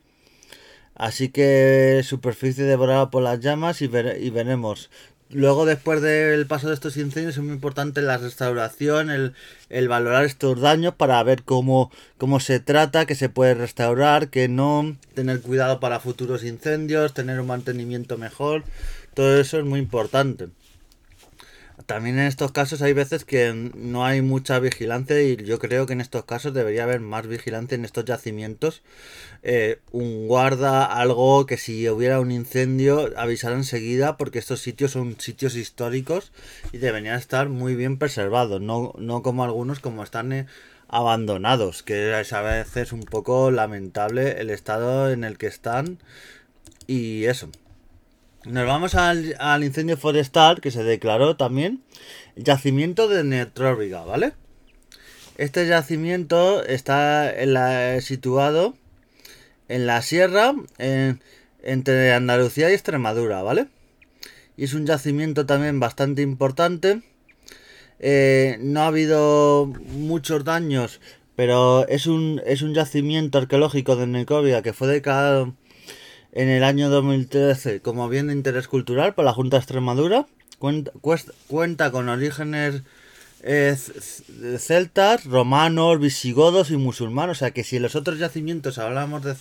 Así 0.95 1.31
que 1.31 2.03
superficie 2.05 2.65
devorada 2.65 3.11
por 3.11 3.23
las 3.23 3.41
llamas 3.41 3.83
y, 3.83 3.87
y 3.87 4.31
veremos. 4.31 4.91
Luego, 5.31 5.65
después 5.65 6.03
del 6.03 6.47
paso 6.47 6.69
de 6.69 6.75
estos 6.75 6.99
incendios, 6.99 7.39
es 7.39 7.43
muy 7.43 7.55
importante 7.55 8.03
la 8.03 8.19
restauración, 8.19 9.11
el, 9.11 9.33
el 9.71 9.89
valorar 9.89 10.27
estos 10.27 10.61
daños 10.61 10.95
para 10.95 11.23
ver 11.23 11.43
cómo, 11.43 11.91
cómo 12.19 12.39
se 12.39 12.61
trata, 12.61 13.07
que 13.07 13.15
se 13.15 13.31
puede 13.31 13.55
restaurar, 13.55 14.29
que 14.29 14.49
no, 14.49 14.95
tener 15.15 15.41
cuidado 15.41 15.81
para 15.81 16.01
futuros 16.01 16.45
incendios, 16.45 17.15
tener 17.15 17.41
un 17.41 17.47
mantenimiento 17.47 18.19
mejor. 18.19 18.63
Todo 19.15 19.41
eso 19.41 19.59
es 19.59 19.65
muy 19.65 19.81
importante 19.81 20.49
también 21.87 22.19
en 22.19 22.27
estos 22.27 22.53
casos 22.53 22.83
hay 22.83 22.93
veces 22.93 23.25
que 23.25 23.53
no 23.75 24.05
hay 24.05 24.23
mucha 24.23 24.59
vigilancia 24.59 25.21
y 25.23 25.37
yo 25.37 25.59
creo 25.59 25.87
que 25.87 25.93
en 25.93 26.01
estos 26.01 26.25
casos 26.25 26.55
debería 26.55 26.85
haber 26.85 27.01
más 27.01 27.27
vigilancia 27.27 27.75
en 27.75 27.85
estos 27.85 28.05
yacimientos. 28.05 28.83
Eh, 29.43 29.81
un 29.91 30.29
guarda, 30.29 30.85
algo 30.85 31.47
que 31.47 31.57
si 31.57 31.89
hubiera 31.89 32.21
un 32.21 32.31
incendio 32.31 33.11
avisara 33.17 33.57
enseguida 33.57 34.17
porque 34.17 34.39
estos 34.39 34.61
sitios 34.61 34.93
son 34.93 35.21
sitios 35.21 35.57
históricos 35.57 36.33
y 36.73 36.79
deberían 36.79 37.19
estar 37.19 37.49
muy 37.49 37.75
bien 37.75 37.99
preservados, 37.99 38.61
no, 38.61 38.95
no 38.99 39.23
como 39.23 39.45
algunos 39.45 39.81
como 39.81 40.03
están 40.03 40.33
eh, 40.33 40.47
abandonados, 40.89 41.83
que 41.83 42.21
es 42.21 42.33
a 42.33 42.43
veces 42.43 42.93
un 42.93 43.03
poco 43.03 43.51
lamentable 43.51 44.41
el 44.41 44.51
estado 44.51 45.11
en 45.11 45.25
el 45.25 45.39
que 45.39 45.47
están 45.47 45.99
y 46.87 47.25
eso. 47.25 47.49
Nos 48.45 48.67
vamos 48.67 48.97
al, 48.97 49.63
incendio 49.63 49.97
forestal 49.97 50.61
que 50.61 50.73
se 50.73 50.83
declaró 50.83 51.37
también. 51.37 51.81
Yacimiento 52.35 53.07
de 53.07 53.23
Netróbiga, 53.23 54.03
¿vale? 54.03 54.33
Este 55.39 55.67
yacimiento 55.69 56.65
está 56.65 57.33
en 57.33 57.55
la, 57.55 58.01
situado 58.01 58.75
en 59.69 59.87
la 59.87 60.03
sierra 60.03 60.55
entre 61.63 62.13
Andalucía 62.13 62.69
y 62.69 62.75
Extremadura, 62.75 63.43
¿vale? 63.43 63.69
Y 64.57 64.65
es 64.65 64.75
un 64.75 64.87
yacimiento 64.87 65.47
también 65.47 65.79
bastante 65.79 66.23
importante. 66.23 67.03
Eh, 68.01 68.59
no 68.61 68.81
ha 68.81 68.87
habido 68.89 69.67
muchos 69.67 70.43
daños, 70.43 71.01
pero 71.37 71.87
es 71.87 72.09
un, 72.09 72.43
es 72.45 72.63
un 72.63 72.75
yacimiento 72.75 73.39
arqueológico 73.39 73.95
de 73.95 74.09
Necovia 74.09 74.63
que 74.63 74.73
fue 74.73 74.89
declarado 74.89 75.55
en 76.33 76.49
el 76.49 76.65
año 76.65 76.91
2013 76.91 77.81
como 77.81 78.09
bien 78.09 78.27
de 78.27 78.33
interés 78.33 78.69
cultural 78.69 79.15
por 79.15 79.25
la 79.25 79.33
Junta 79.33 79.57
de 79.57 79.61
Extremadura. 79.61 80.27
Cuenta, 80.59 80.93
cuenta 81.49 81.91
con 81.91 82.09
orígenes 82.09 82.83
eh, 83.43 83.77
celtas, 84.59 85.25
romanos, 85.25 85.99
visigodos 85.99 86.71
y 86.71 86.77
musulmanos. 86.77 87.39
O 87.39 87.41
sea 87.41 87.51
que 87.51 87.65
si 87.65 87.77
en 87.77 87.83
los 87.83 87.97
otros 87.97 88.19
yacimientos 88.19 88.79
hablamos 88.79 89.25
de 89.25 89.35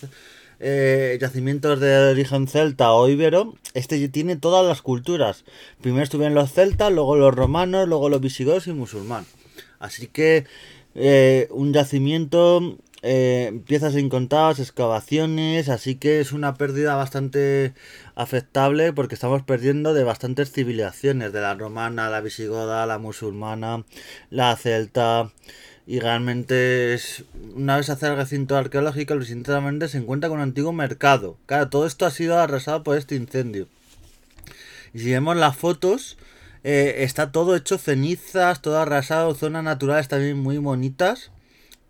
eh, 0.60 1.18
yacimientos 1.20 1.80
de 1.80 2.10
origen 2.10 2.46
celta 2.48 2.92
o 2.92 3.08
ibero, 3.08 3.54
este 3.74 4.08
tiene 4.08 4.36
todas 4.36 4.66
las 4.66 4.82
culturas. 4.82 5.44
Primero 5.80 6.04
estuvieron 6.04 6.34
los 6.34 6.52
celtas, 6.52 6.92
luego 6.92 7.16
los 7.16 7.34
romanos, 7.34 7.88
luego 7.88 8.08
los 8.08 8.20
visigodos 8.20 8.66
y 8.66 8.72
musulmanes. 8.72 9.28
Así 9.78 10.06
que 10.06 10.44
eh, 10.94 11.48
un 11.50 11.72
yacimiento, 11.72 12.78
eh, 13.02 13.60
piezas 13.66 13.96
incontadas, 13.96 14.60
excavaciones, 14.60 15.68
así 15.68 15.96
que 15.96 16.20
es 16.20 16.30
una 16.30 16.54
pérdida 16.54 16.94
bastante 16.94 17.74
afectable 18.14 18.92
porque 18.92 19.16
estamos 19.16 19.42
perdiendo 19.42 19.92
de 19.92 20.04
bastantes 20.04 20.52
civilizaciones, 20.52 21.32
de 21.32 21.40
la 21.40 21.54
romana, 21.54 22.10
la 22.10 22.20
visigoda, 22.20 22.86
la 22.86 22.98
musulmana, 22.98 23.84
la 24.30 24.56
celta. 24.56 25.32
Y 25.84 25.98
realmente 25.98 26.94
es. 26.94 27.24
Una 27.56 27.76
vez 27.76 27.90
hacer 27.90 28.12
el 28.12 28.16
recinto 28.16 28.56
arqueológico, 28.56 29.20
sinceramente 29.22 29.88
se 29.88 29.98
encuentra 29.98 30.28
con 30.28 30.38
un 30.38 30.44
antiguo 30.44 30.72
mercado. 30.72 31.38
Claro, 31.46 31.70
todo 31.70 31.86
esto 31.86 32.06
ha 32.06 32.12
sido 32.12 32.38
arrasado 32.38 32.84
por 32.84 32.96
este 32.96 33.16
incendio. 33.16 33.66
Y 34.94 35.00
si 35.00 35.10
vemos 35.10 35.36
las 35.36 35.56
fotos, 35.56 36.18
eh, 36.62 36.98
está 36.98 37.32
todo 37.32 37.56
hecho 37.56 37.78
cenizas, 37.78 38.62
todo 38.62 38.78
arrasado, 38.78 39.34
zonas 39.34 39.64
naturales 39.64 40.06
también 40.06 40.38
muy 40.38 40.58
bonitas. 40.58 41.31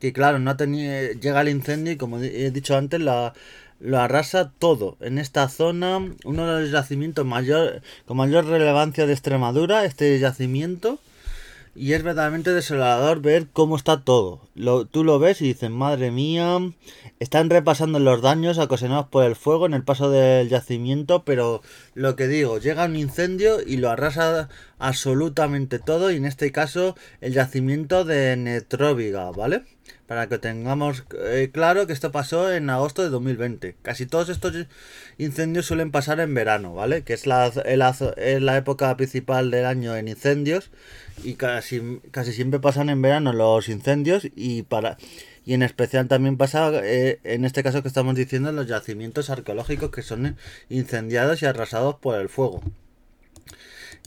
Que 0.02 0.12
claro, 0.12 0.40
no 0.40 0.56
tenía, 0.56 1.12
llega 1.12 1.42
el 1.42 1.48
incendio 1.48 1.92
y 1.92 1.96
como 1.96 2.18
he 2.18 2.50
dicho 2.50 2.76
antes, 2.76 3.00
la, 3.00 3.34
lo 3.78 4.00
arrasa 4.00 4.50
todo. 4.58 4.96
En 4.98 5.16
esta 5.16 5.48
zona, 5.48 5.98
uno 6.24 6.44
de 6.44 6.62
los 6.62 6.72
yacimientos 6.72 7.24
mayor, 7.24 7.82
con 8.04 8.16
mayor 8.16 8.46
relevancia 8.46 9.06
de 9.06 9.12
Extremadura, 9.12 9.84
este 9.84 10.18
yacimiento 10.18 10.98
y 11.74 11.92
es 11.94 12.02
verdaderamente 12.02 12.52
desolador 12.52 13.20
ver 13.22 13.46
cómo 13.52 13.76
está 13.76 14.00
todo. 14.00 14.40
Lo, 14.54 14.84
tú 14.84 15.04
lo 15.04 15.18
ves 15.18 15.40
y 15.40 15.46
dices, 15.46 15.70
madre 15.70 16.10
mía, 16.10 16.58
están 17.18 17.48
repasando 17.48 17.98
los 17.98 18.20
daños 18.20 18.58
ocasionados 18.58 19.06
por 19.06 19.24
el 19.24 19.36
fuego 19.36 19.66
en 19.66 19.74
el 19.74 19.82
paso 19.82 20.10
del 20.10 20.48
yacimiento, 20.48 21.24
pero 21.24 21.62
lo 21.94 22.14
que 22.14 22.28
digo, 22.28 22.58
llega 22.58 22.84
un 22.84 22.96
incendio 22.96 23.58
y 23.64 23.78
lo 23.78 23.88
arrasa 23.88 24.48
absolutamente 24.78 25.78
todo, 25.78 26.10
y 26.10 26.16
en 26.16 26.26
este 26.26 26.52
caso 26.52 26.94
el 27.20 27.32
yacimiento 27.32 28.04
de 28.04 28.36
Netróviga, 28.36 29.30
¿vale? 29.30 29.62
Para 30.06 30.28
que 30.28 30.38
tengamos 30.38 31.04
eh, 31.24 31.50
claro 31.52 31.86
que 31.86 31.92
esto 31.92 32.12
pasó 32.12 32.52
en 32.52 32.70
agosto 32.70 33.02
de 33.02 33.08
2020. 33.08 33.76
Casi 33.82 34.06
todos 34.06 34.28
estos 34.28 34.66
incendios 35.18 35.66
suelen 35.66 35.90
pasar 35.90 36.20
en 36.20 36.34
verano, 36.34 36.74
¿vale? 36.74 37.02
Que 37.02 37.14
es 37.14 37.26
la, 37.26 37.46
es 37.46 38.42
la 38.42 38.56
época 38.56 38.96
principal 38.96 39.50
del 39.50 39.66
año 39.66 39.96
en 39.96 40.08
incendios 40.08 40.70
y 41.24 41.34
casi, 41.34 42.00
casi 42.10 42.32
siempre 42.32 42.60
pasan 42.60 42.90
en 42.90 43.02
verano 43.02 43.32
los 43.32 43.68
incendios 43.68 44.28
y 44.36 44.62
para 44.62 44.98
y 45.44 45.54
en 45.54 45.62
especial 45.62 46.08
también 46.08 46.36
pasa 46.36 46.70
eh, 46.84 47.18
en 47.24 47.44
este 47.44 47.62
caso 47.62 47.82
que 47.82 47.88
estamos 47.88 48.14
diciendo 48.14 48.52
los 48.52 48.68
yacimientos 48.68 49.30
arqueológicos 49.30 49.90
que 49.90 50.02
son 50.02 50.36
incendiados 50.68 51.42
y 51.42 51.46
arrasados 51.46 51.96
por 51.96 52.20
el 52.20 52.28
fuego. 52.28 52.62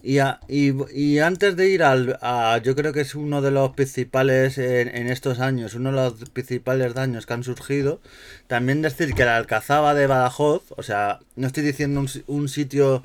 Y, 0.04 0.20
y, 0.48 1.18
antes 1.18 1.56
de 1.56 1.70
ir 1.70 1.82
al, 1.82 2.20
a, 2.22 2.60
yo 2.64 2.76
creo 2.76 2.94
que 2.94 3.02
es 3.02 3.16
uno 3.16 3.42
de 3.42 3.50
los 3.50 3.72
principales 3.72 4.60
en, 4.60 5.08
estos 5.08 5.40
años, 5.40 5.74
uno 5.74 5.90
de 5.90 5.96
los 5.96 6.30
principales 6.30 6.94
daños 6.94 7.26
que 7.26 7.34
han 7.34 7.44
surgido, 7.44 8.02
también 8.46 8.84
decir 8.84 9.16
que 9.16 9.26
la 9.26 9.36
Alcazaba 9.38 9.96
de 9.96 10.06
Badajoz, 10.06 10.62
o 10.78 10.84
sea, 10.84 11.22
no 11.36 11.48
estoy 11.48 11.64
diciendo 11.64 12.02
un, 12.02 12.10
un 12.28 12.50
sitio 12.50 13.04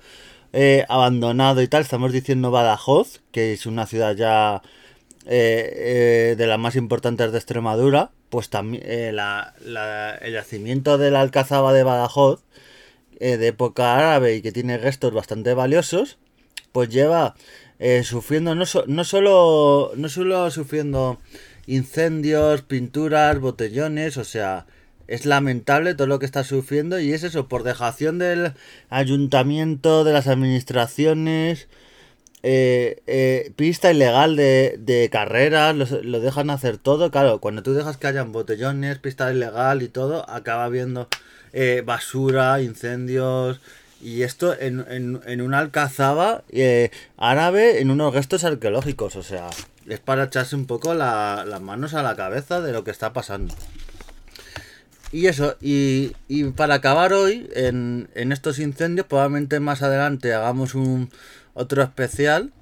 eh, 0.52 0.84
abandonado 0.88 1.62
y 1.62 1.68
tal. 1.68 1.82
Estamos 1.82 2.12
diciendo 2.12 2.50
Badajoz, 2.50 3.20
que 3.30 3.52
es 3.52 3.66
una 3.66 3.86
ciudad 3.86 4.16
ya 4.16 4.62
eh, 5.26 6.32
eh, 6.32 6.34
de 6.36 6.46
las 6.46 6.58
más 6.58 6.76
importantes 6.76 7.30
de 7.32 7.38
Extremadura. 7.38 8.10
Pues 8.30 8.48
también 8.50 8.82
el 8.86 10.32
yacimiento 10.32 10.98
de 10.98 11.10
la 11.10 11.20
Alcazaba 11.20 11.72
de 11.72 11.82
Badajoz, 11.82 12.42
de 13.18 13.46
época 13.46 13.96
árabe 13.96 14.36
y 14.36 14.42
que 14.42 14.52
tiene 14.52 14.78
restos 14.78 15.12
bastante 15.12 15.52
valiosos, 15.52 16.18
pues 16.72 16.88
lleva 16.88 17.34
sufriendo 18.02 18.54
no, 18.54 18.64
no, 18.86 19.04
solo, 19.04 19.92
no 19.96 20.08
solo 20.10 20.50
sufriendo 20.50 21.18
incendios, 21.66 22.62
pinturas, 22.62 23.38
botellones, 23.38 24.16
o 24.16 24.24
sea, 24.24 24.66
es 25.10 25.26
lamentable 25.26 25.94
todo 25.94 26.06
lo 26.06 26.18
que 26.20 26.26
está 26.26 26.44
sufriendo 26.44 27.00
y 27.00 27.12
es 27.12 27.24
eso, 27.24 27.48
por 27.48 27.64
dejación 27.64 28.18
del 28.18 28.52
ayuntamiento, 28.90 30.04
de 30.04 30.12
las 30.12 30.28
administraciones, 30.28 31.68
eh, 32.42 33.02
eh, 33.08 33.52
pista 33.56 33.90
ilegal 33.90 34.36
de, 34.36 34.76
de 34.78 35.10
carreras, 35.10 35.74
lo, 35.74 36.20
dejan 36.20 36.48
hacer 36.50 36.78
todo. 36.78 37.10
Claro, 37.10 37.40
cuando 37.40 37.62
tú 37.62 37.74
dejas 37.74 37.96
que 37.96 38.06
hayan 38.06 38.30
botellones, 38.32 38.98
pista 38.98 39.32
ilegal 39.32 39.82
y 39.82 39.88
todo, 39.88 40.28
acaba 40.30 40.64
habiendo 40.64 41.08
eh, 41.52 41.82
basura, 41.84 42.62
incendios. 42.62 43.60
Y 44.00 44.22
esto 44.22 44.58
en, 44.58 44.84
en, 44.88 45.40
una 45.40 45.58
alcazaba 45.58 46.42
árabe 47.18 47.80
en 47.80 47.90
unos 47.90 48.14
gestos 48.14 48.44
arqueológicos. 48.44 49.16
O 49.16 49.22
sea, 49.22 49.50
es 49.86 50.00
para 50.00 50.24
echarse 50.24 50.56
un 50.56 50.66
poco 50.66 50.94
las 50.94 51.60
manos 51.60 51.94
a 51.94 52.02
la 52.02 52.16
cabeza 52.16 52.60
de 52.60 52.72
lo 52.72 52.84
que 52.84 52.90
está 52.90 53.12
pasando. 53.12 53.54
Y 55.12 55.26
eso, 55.26 55.56
y, 55.60 56.12
y 56.28 56.44
para 56.44 56.74
acabar 56.74 57.12
hoy 57.12 57.48
en, 57.54 58.08
en, 58.14 58.30
estos 58.30 58.60
incendios, 58.60 59.06
probablemente 59.06 59.58
más 59.58 59.82
adelante 59.82 60.32
hagamos 60.32 60.76
un 60.76 61.10
otro 61.54 61.82
especial 61.82 62.52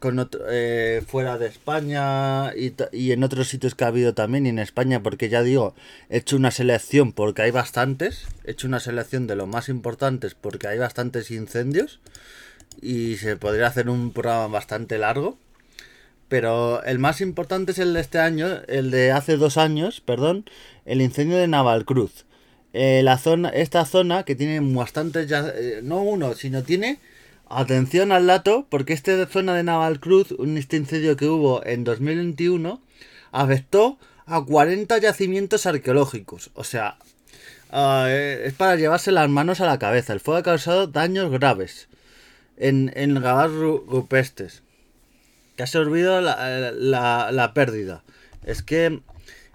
con 0.00 0.28
eh, 0.48 1.02
fuera 1.06 1.38
de 1.38 1.46
España 1.46 2.52
y, 2.56 2.74
y, 2.90 3.12
en 3.12 3.22
otros 3.22 3.48
sitios 3.48 3.74
que 3.74 3.84
ha 3.84 3.88
habido 3.88 4.14
también 4.14 4.46
y 4.46 4.48
en 4.48 4.58
España, 4.58 5.02
porque 5.02 5.28
ya 5.28 5.42
digo, 5.42 5.74
he 6.08 6.16
hecho 6.18 6.36
una 6.36 6.50
selección 6.50 7.12
porque 7.12 7.42
hay 7.42 7.52
bastantes, 7.52 8.26
he 8.44 8.50
hecho 8.52 8.66
una 8.66 8.80
selección 8.80 9.26
de 9.26 9.36
los 9.36 9.46
más 9.46 9.68
importantes 9.68 10.34
porque 10.34 10.66
hay 10.66 10.78
bastantes 10.78 11.30
incendios 11.30 12.00
y 12.80 13.16
se 13.16 13.36
podría 13.36 13.66
hacer 13.66 13.88
un 13.88 14.12
programa 14.12 14.48
bastante 14.48 14.98
largo. 14.98 15.38
Pero 16.28 16.82
el 16.84 17.00
más 17.00 17.20
importante 17.20 17.72
es 17.72 17.78
el 17.80 17.92
de 17.92 18.00
este 18.00 18.20
año, 18.20 18.46
el 18.68 18.92
de 18.92 19.10
hace 19.10 19.36
dos 19.36 19.56
años, 19.56 20.00
perdón, 20.00 20.44
el 20.86 21.02
incendio 21.02 21.36
de 21.36 21.48
Navalcruz. 21.48 22.24
Eh, 22.72 23.00
la 23.02 23.18
zona, 23.18 23.48
esta 23.48 23.84
zona 23.84 24.22
que 24.22 24.36
tiene 24.36 24.60
bastantes, 24.60 25.28
eh, 25.32 25.80
no 25.82 26.02
uno, 26.02 26.34
sino 26.34 26.62
tiene, 26.62 27.00
atención 27.50 28.12
al 28.12 28.26
dato, 28.26 28.66
porque 28.70 28.92
esta 28.92 29.26
zona 29.26 29.54
de 29.54 29.64
Navalcruz, 29.64 30.32
un 30.32 30.56
este 30.56 30.76
incendio 30.76 31.16
que 31.16 31.26
hubo 31.26 31.64
en 31.66 31.84
2021, 31.84 32.80
afectó 33.32 33.98
a 34.26 34.42
40 34.42 34.96
yacimientos 34.98 35.66
arqueológicos. 35.66 36.50
O 36.54 36.64
sea, 36.64 36.96
ah, 37.70 38.06
eh, 38.08 38.44
es 38.46 38.54
para 38.54 38.76
llevarse 38.76 39.12
las 39.12 39.28
manos 39.28 39.60
a 39.60 39.66
la 39.66 39.78
cabeza. 39.78 40.12
El 40.12 40.20
fuego 40.20 40.38
ha 40.38 40.42
causado 40.44 40.86
daños 40.86 41.30
graves 41.30 41.88
en, 42.56 42.92
en 42.94 43.20
rupestres 43.20 44.62
que 45.56 45.64
ha 45.64 45.66
servido 45.66 46.20
la, 46.20 46.72
la, 46.72 47.32
la, 47.32 47.54
pérdida. 47.54 48.02
Es 48.44 48.62
que 48.62 49.00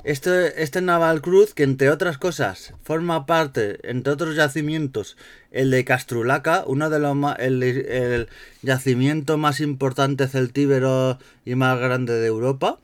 este, 0.06 0.62
este 0.62 0.82
Naval 0.82 1.22
Cruz, 1.22 1.56
que 1.56 1.64
entre 1.64 1.90
otras 1.90 2.20
cosas 2.20 2.74
forma 2.84 3.26
parte, 3.26 3.80
entre 3.84 4.14
otros 4.14 4.36
yacimientos, 4.36 5.18
el 5.52 5.72
de 5.72 5.84
Castrulaca, 5.84 6.64
uno 6.68 6.92
de 6.92 7.00
los 7.00 7.18
el, 7.40 7.64
el 7.64 8.28
yacimiento 8.62 9.38
más 9.38 9.60
importante 9.62 10.28
celtíbero 10.28 11.18
y 11.44 11.56
más 11.56 11.80
grande 11.80 12.14
de 12.14 12.28
Europa, 12.28 12.78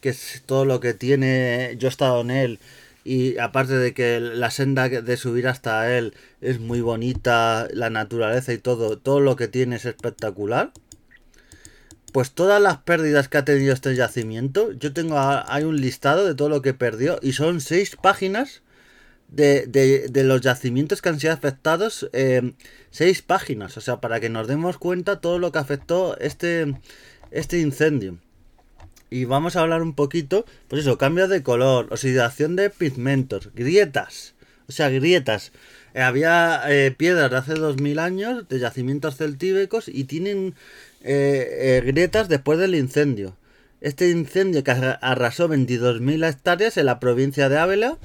que 0.00 0.10
es 0.10 0.44
todo 0.46 0.64
lo 0.64 0.78
que 0.78 0.94
tiene, 0.94 1.74
yo 1.76 1.88
he 1.88 1.90
estado 1.90 2.20
en 2.20 2.30
él, 2.30 2.60
y 3.02 3.38
aparte 3.38 3.74
de 3.74 3.92
que 3.92 4.20
la 4.20 4.52
senda 4.52 4.88
de 4.88 5.16
subir 5.16 5.48
hasta 5.48 5.98
él 5.98 6.14
es 6.40 6.60
muy 6.60 6.80
bonita, 6.80 7.66
la 7.72 7.90
naturaleza 7.90 8.52
y 8.52 8.58
todo, 8.58 8.96
todo 8.96 9.18
lo 9.18 9.34
que 9.34 9.48
tiene 9.48 9.74
es 9.74 9.86
espectacular 9.86 10.70
pues 12.18 12.32
todas 12.32 12.60
las 12.60 12.78
pérdidas 12.78 13.28
que 13.28 13.38
ha 13.38 13.44
tenido 13.44 13.72
este 13.72 13.94
yacimiento, 13.94 14.72
yo 14.72 14.92
tengo 14.92 15.14
hay 15.20 15.62
un 15.62 15.80
listado 15.80 16.26
de 16.26 16.34
todo 16.34 16.48
lo 16.48 16.62
que 16.62 16.74
perdió 16.74 17.20
y 17.22 17.30
son 17.30 17.60
seis 17.60 17.94
páginas 17.94 18.62
de, 19.28 19.68
de, 19.68 20.24
los 20.24 20.40
yacimientos 20.40 21.00
que 21.00 21.10
han 21.10 21.20
sido 21.20 21.32
afectados, 21.32 22.10
eh, 22.12 22.54
seis 22.90 23.22
páginas, 23.22 23.76
o 23.76 23.80
sea, 23.80 24.00
para 24.00 24.18
que 24.18 24.30
nos 24.30 24.48
demos 24.48 24.78
cuenta 24.78 25.20
todo 25.20 25.38
lo 25.38 25.52
que 25.52 25.60
afectó 25.60 26.18
este, 26.18 26.74
este 27.30 27.60
incendio. 27.60 28.18
Y 29.10 29.24
vamos 29.24 29.54
a 29.54 29.60
hablar 29.60 29.80
un 29.82 29.94
poquito, 29.94 30.44
pues 30.66 30.82
eso, 30.82 30.98
cambio 30.98 31.28
de 31.28 31.44
color, 31.44 31.86
oxidación 31.92 32.56
de 32.56 32.68
pigmentos, 32.70 33.50
grietas, 33.54 34.34
o 34.68 34.72
sea, 34.72 34.88
grietas. 34.88 35.52
Eh, 35.94 36.02
había 36.02 36.62
eh, 36.66 36.90
piedras 36.90 37.30
de 37.30 37.36
hace 37.36 37.54
2000 37.54 38.00
años, 38.00 38.48
de 38.48 38.58
yacimientos 38.58 39.16
celtíbicos, 39.16 39.86
y 39.86 40.02
tienen 40.02 40.56
eh, 41.10 41.82
grietas 41.84 42.28
después 42.28 42.58
del 42.58 42.74
incendio. 42.74 43.36
Este 43.80 44.10
incendio 44.10 44.64
que 44.64 44.72
arrasó 44.72 45.48
22.000 45.48 46.28
hectáreas 46.28 46.76
en 46.76 46.86
la 46.86 46.98
provincia 47.00 47.48
de 47.48 47.58
Ávila 47.58 47.98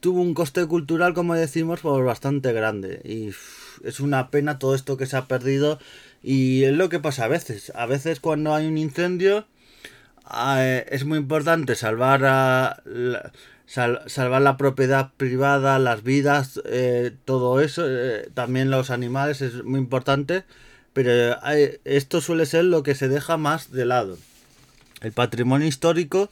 tuvo 0.00 0.20
un 0.20 0.34
coste 0.34 0.66
cultural, 0.66 1.14
como 1.14 1.34
decimos, 1.34 1.80
pues 1.80 2.04
bastante 2.04 2.52
grande. 2.52 3.00
Y 3.04 3.30
es 3.84 4.00
una 4.00 4.30
pena 4.30 4.58
todo 4.58 4.74
esto 4.74 4.96
que 4.96 5.06
se 5.06 5.16
ha 5.16 5.26
perdido. 5.26 5.78
Y 6.22 6.64
es 6.64 6.72
lo 6.74 6.88
que 6.88 6.98
pasa 6.98 7.24
a 7.24 7.28
veces. 7.28 7.72
A 7.74 7.86
veces 7.86 8.20
cuando 8.20 8.54
hay 8.54 8.66
un 8.66 8.78
incendio 8.78 9.46
es 10.90 11.04
muy 11.04 11.18
importante 11.18 11.74
salvar 11.74 12.24
a, 12.24 12.82
salvar 13.66 14.42
la 14.42 14.56
propiedad 14.56 15.12
privada, 15.16 15.78
las 15.78 16.02
vidas, 16.02 16.60
eh, 16.64 17.12
todo 17.24 17.60
eso, 17.60 17.84
eh, 17.86 18.28
también 18.34 18.70
los 18.70 18.90
animales 18.90 19.40
es 19.40 19.64
muy 19.64 19.78
importante, 19.78 20.44
pero 20.92 21.36
esto 21.84 22.20
suele 22.20 22.46
ser 22.46 22.64
lo 22.64 22.82
que 22.82 22.94
se 22.94 23.08
deja 23.08 23.36
más 23.36 23.70
de 23.70 23.84
lado. 23.84 24.18
El 25.00 25.12
patrimonio 25.12 25.66
histórico 25.66 26.30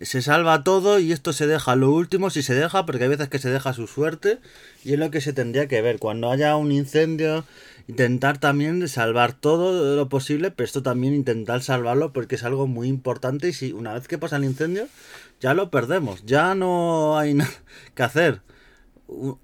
se 0.00 0.22
salva 0.22 0.62
todo 0.62 0.98
y 0.98 1.12
esto 1.12 1.32
se 1.32 1.46
deja 1.46 1.74
lo 1.76 1.90
último 1.90 2.30
si 2.30 2.42
se 2.42 2.54
deja, 2.54 2.86
porque 2.86 3.04
hay 3.04 3.10
veces 3.10 3.28
que 3.28 3.38
se 3.38 3.50
deja 3.50 3.72
su 3.72 3.86
suerte 3.86 4.38
y 4.84 4.92
es 4.92 4.98
lo 4.98 5.10
que 5.10 5.20
se 5.20 5.32
tendría 5.32 5.66
que 5.66 5.82
ver. 5.82 5.98
Cuando 5.98 6.30
haya 6.30 6.56
un 6.56 6.70
incendio, 6.72 7.44
intentar 7.88 8.38
también 8.38 8.86
salvar 8.88 9.32
todo 9.32 9.96
lo 9.96 10.08
posible, 10.08 10.50
pero 10.50 10.66
esto 10.66 10.82
también 10.82 11.14
intentar 11.14 11.62
salvarlo 11.62 12.12
porque 12.12 12.36
es 12.36 12.44
algo 12.44 12.66
muy 12.66 12.88
importante 12.88 13.48
y 13.48 13.52
si 13.52 13.72
una 13.72 13.94
vez 13.94 14.06
que 14.06 14.18
pasa 14.18 14.36
el 14.36 14.44
incendio, 14.44 14.86
ya 15.40 15.54
lo 15.54 15.70
perdemos, 15.70 16.24
ya 16.24 16.54
no 16.54 17.18
hay 17.18 17.34
nada 17.34 17.50
que 17.94 18.02
hacer. 18.02 18.40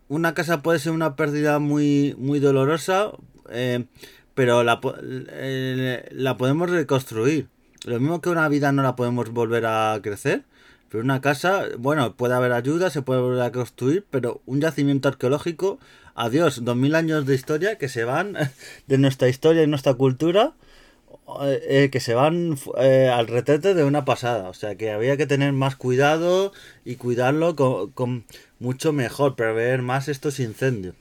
Una 0.08 0.34
casa 0.34 0.62
puede 0.62 0.78
ser 0.78 0.92
una 0.92 1.16
pérdida 1.16 1.58
muy, 1.58 2.14
muy 2.18 2.38
dolorosa, 2.38 3.12
eh, 3.50 3.86
pero 4.34 4.64
la, 4.64 4.80
eh, 5.30 6.08
la 6.12 6.36
podemos 6.36 6.70
reconstruir. 6.70 7.48
Lo 7.84 8.00
mismo 8.00 8.20
que 8.20 8.30
una 8.30 8.48
vida 8.48 8.72
no 8.72 8.82
la 8.82 8.96
podemos 8.96 9.30
volver 9.30 9.66
a 9.66 9.98
crecer, 10.02 10.44
pero 10.88 11.04
una 11.04 11.20
casa, 11.20 11.64
bueno, 11.78 12.14
puede 12.14 12.34
haber 12.34 12.52
ayuda, 12.52 12.90
se 12.90 13.02
puede 13.02 13.20
volver 13.20 13.42
a 13.42 13.52
construir, 13.52 14.04
pero 14.10 14.40
un 14.46 14.60
yacimiento 14.60 15.08
arqueológico, 15.08 15.78
adiós, 16.14 16.64
dos 16.64 16.76
mil 16.76 16.94
años 16.94 17.26
de 17.26 17.34
historia 17.34 17.78
que 17.78 17.88
se 17.88 18.04
van 18.04 18.36
de 18.86 18.98
nuestra 18.98 19.28
historia 19.28 19.62
y 19.62 19.66
nuestra 19.66 19.94
cultura 19.94 20.54
eh, 21.40 21.62
eh, 21.68 21.90
que 21.90 22.00
se 22.00 22.14
van 22.14 22.58
eh, 22.78 23.10
al 23.12 23.26
retrete 23.28 23.74
de 23.74 23.84
una 23.84 24.04
pasada. 24.04 24.48
O 24.48 24.54
sea 24.54 24.76
que 24.76 24.90
había 24.90 25.16
que 25.16 25.26
tener 25.26 25.52
más 25.52 25.76
cuidado 25.76 26.52
y 26.84 26.96
cuidarlo 26.96 27.56
con, 27.56 28.24
mucho 28.58 28.92
mejor, 28.92 29.34
prever 29.34 29.82
más 29.82 30.08
estos 30.08 30.38
incendios. 30.40 30.94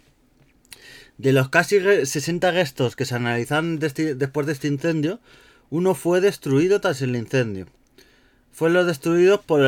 De 1.24 1.32
los 1.32 1.48
casi 1.48 1.80
60 1.80 2.52
gestos 2.52 2.98
que 2.98 3.06
se 3.06 3.16
analizaron 3.16 3.80
este, 3.82 4.14
después 4.14 4.46
de 4.46 4.52
este 4.52 4.68
incendio, 4.68 5.22
uno 5.70 5.96
fue 5.96 6.20
destruido 6.20 6.82
tras 6.82 7.02
el 7.02 7.16
incendio. 7.16 7.68
Fue 8.52 8.70
lo 8.70 8.84
destruido 8.84 9.42
por, 9.42 9.62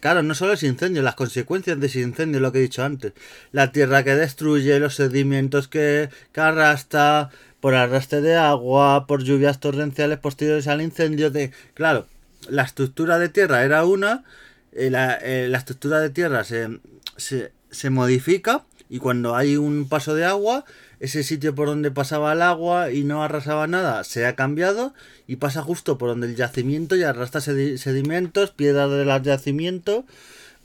claro, 0.00 0.22
no 0.22 0.34
solo 0.34 0.54
ese 0.54 0.68
incendio, 0.68 1.02
las 1.02 1.14
consecuencias 1.14 1.78
de 1.78 1.86
ese 1.86 2.00
incendio, 2.00 2.40
lo 2.40 2.50
que 2.50 2.60
he 2.60 2.62
dicho 2.62 2.82
antes. 2.82 3.12
La 3.52 3.72
tierra 3.72 4.02
que 4.04 4.14
destruye, 4.14 4.80
los 4.80 4.94
sedimentos 4.94 5.68
que, 5.68 6.08
que 6.32 6.40
arrastra, 6.40 7.28
por 7.60 7.74
arrastre 7.74 8.22
de 8.22 8.36
agua, 8.36 9.06
por 9.06 9.22
lluvias 9.22 9.60
torrenciales 9.60 10.18
posteriores 10.18 10.66
al 10.66 10.80
incendio. 10.80 11.30
De, 11.30 11.52
claro, 11.74 12.06
la 12.48 12.62
estructura 12.62 13.18
de 13.18 13.28
tierra 13.28 13.64
era 13.64 13.84
una, 13.84 14.24
eh, 14.72 14.90
eh, 15.22 15.46
la, 15.50 15.58
estructura 15.58 16.00
de 16.00 16.08
tierra 16.08 16.42
se, 16.44 16.80
se, 17.18 17.90
modifica 17.90 18.64
y 18.88 18.98
cuando 18.98 19.36
hay 19.36 19.58
un 19.58 19.88
paso 19.88 20.14
de 20.14 20.24
agua, 20.24 20.64
ese 21.02 21.24
sitio 21.24 21.54
por 21.54 21.66
donde 21.66 21.90
pasaba 21.90 22.32
el 22.32 22.42
agua 22.42 22.92
y 22.92 23.02
no 23.02 23.24
arrasaba 23.24 23.66
nada 23.66 24.04
se 24.04 24.24
ha 24.24 24.36
cambiado 24.36 24.94
y 25.26 25.36
pasa 25.36 25.60
justo 25.60 25.98
por 25.98 26.08
donde 26.08 26.28
el 26.28 26.36
yacimiento 26.36 26.94
y 26.94 27.02
arrastra 27.02 27.40
sedimentos, 27.40 28.52
piedras 28.52 28.88
del 28.88 29.22
yacimiento 29.22 30.06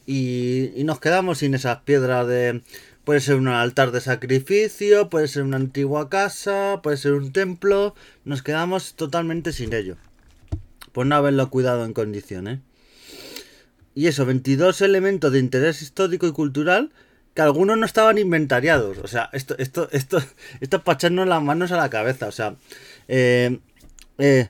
y, 0.06 0.72
y 0.76 0.84
nos 0.84 1.00
quedamos 1.00 1.40
sin 1.40 1.56
esas 1.56 1.80
piedras 1.82 2.28
de 2.28 2.62
Puede 3.08 3.22
ser 3.22 3.38
un 3.38 3.48
altar 3.48 3.94
de 3.94 4.02
sacrificio, 4.02 5.10
puede 5.10 5.30
ser 5.30 5.44
una 5.44 5.56
antigua 5.56 6.10
casa, 6.10 6.82
puede 6.84 6.98
ser 6.98 7.14
un 7.14 7.32
templo. 7.32 7.96
Nos 8.26 8.44
quedamos 8.44 8.96
totalmente 8.96 9.54
sin 9.54 9.72
ello. 9.72 9.96
Por 10.92 11.06
no 11.06 11.16
haberlo 11.16 11.50
cuidado 11.50 11.86
en 11.86 11.94
condiciones. 11.94 12.60
Y 13.96 14.08
eso, 14.08 14.26
22 14.26 14.82
elementos 14.82 15.32
de 15.32 15.40
interés 15.40 15.82
histórico 15.82 16.28
y 16.28 16.34
cultural 16.34 16.92
que 17.38 17.44
algunos 17.44 17.78
no 17.78 17.86
estaban 17.86 18.18
inventariados. 18.18 18.98
O 18.98 19.08
sea, 19.08 19.30
esto, 19.32 19.56
esto, 19.60 19.88
esto, 19.92 20.18
esto 20.60 20.78
es 20.78 20.84
para 20.84 20.96
echarnos 20.96 21.28
las 21.28 21.44
manos 21.44 21.72
a 21.72 21.78
la 21.78 21.92
cabeza. 21.92 22.28
O 22.28 22.32
sea, 22.32 22.56
eh, 23.08 23.60
eh, 24.18 24.50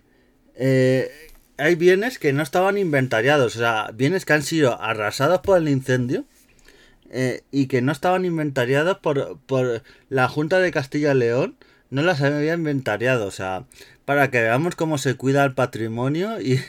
eh, 0.56 1.12
hay 1.58 1.76
bienes 1.76 2.18
que 2.18 2.32
no 2.32 2.42
estaban 2.42 2.78
inventariados. 2.78 3.58
O 3.58 3.60
sea, 3.60 3.90
bienes 3.94 4.24
que 4.24 4.32
han 4.32 4.42
sido 4.42 4.82
arrasados 4.82 5.42
por 5.42 5.58
el 5.58 5.68
incendio 5.68 6.24
y 7.52 7.68
que 7.68 7.82
no 7.82 7.92
estaban 7.92 8.24
inventariados 8.24 9.00
por, 9.00 9.38
por 9.40 9.84
la 10.08 10.30
Junta 10.30 10.60
de 10.60 10.72
Castilla 10.72 11.12
y 11.14 11.18
León, 11.18 11.58
no 11.90 12.02
las 12.02 12.22
había 12.22 12.54
inventariado, 12.54 13.26
o 13.26 13.32
sea, 13.32 13.64
para 14.04 14.30
que 14.30 14.42
veamos 14.42 14.76
cómo 14.76 14.98
se 14.98 15.16
cuida 15.16 15.46
el 15.46 15.54
patrimonio 15.54 16.42
y, 16.42 16.60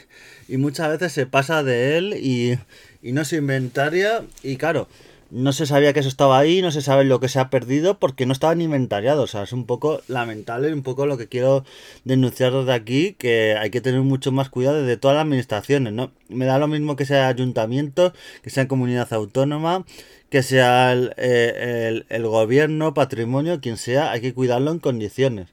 y 0.46 0.56
muchas 0.56 0.90
veces 0.90 1.12
se 1.12 1.26
pasa 1.26 1.64
de 1.64 1.98
él 1.98 2.14
y, 2.22 2.56
y 3.02 3.10
no 3.10 3.24
se 3.24 3.38
inventaria 3.38 4.22
y 4.44 4.58
claro, 4.58 4.86
no 5.30 5.52
se 5.52 5.66
sabía 5.66 5.92
que 5.92 6.00
eso 6.00 6.08
estaba 6.08 6.38
ahí, 6.38 6.62
no 6.62 6.70
se 6.70 6.80
sabe 6.80 7.04
lo 7.04 7.20
que 7.20 7.28
se 7.28 7.38
ha 7.38 7.50
perdido 7.50 7.98
porque 7.98 8.24
no 8.24 8.32
estaban 8.32 8.62
inventariados. 8.62 9.24
O 9.24 9.26
sea, 9.26 9.42
es 9.42 9.52
un 9.52 9.66
poco 9.66 10.00
lamentable, 10.08 10.72
un 10.72 10.82
poco 10.82 11.06
lo 11.06 11.18
que 11.18 11.28
quiero 11.28 11.64
denunciar 12.04 12.52
desde 12.52 12.72
aquí, 12.72 13.14
que 13.18 13.56
hay 13.58 13.70
que 13.70 13.80
tener 13.80 14.00
mucho 14.00 14.32
más 14.32 14.48
cuidado 14.48 14.82
de 14.82 14.96
todas 14.96 15.16
las 15.16 15.24
administraciones, 15.24 15.92
¿no? 15.92 16.12
Me 16.28 16.46
da 16.46 16.58
lo 16.58 16.68
mismo 16.68 16.96
que 16.96 17.04
sea 17.04 17.28
ayuntamiento, 17.28 18.12
que 18.42 18.50
sea 18.50 18.68
comunidad 18.68 19.12
autónoma, 19.12 19.84
que 20.30 20.42
sea 20.42 20.94
eh, 21.16 22.02
el, 22.08 22.26
gobierno, 22.26 22.94
patrimonio, 22.94 23.60
quien 23.60 23.76
sea, 23.76 24.10
hay 24.12 24.20
que 24.20 24.34
cuidarlo 24.34 24.70
en 24.72 24.78
condiciones. 24.78 25.48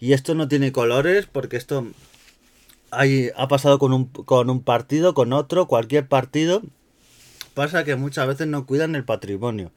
Y 0.00 0.12
esto 0.12 0.34
no 0.34 0.48
tiene 0.48 0.72
colores 0.72 1.26
porque 1.30 1.56
esto 1.56 1.86
hay, 2.90 3.30
ha 3.36 3.48
pasado 3.48 3.78
con 3.78 3.92
un, 3.92 4.06
con 4.06 4.50
un 4.50 4.62
partido, 4.62 5.14
con 5.14 5.32
otro, 5.32 5.66
cualquier 5.66 6.08
partido. 6.08 6.62
Pasa 7.60 7.84
que 7.84 7.94
muchas 7.94 8.26
veces 8.26 8.46
no 8.46 8.64
cuidan 8.64 8.94
el 8.94 9.04
patrimonio. 9.04 9.70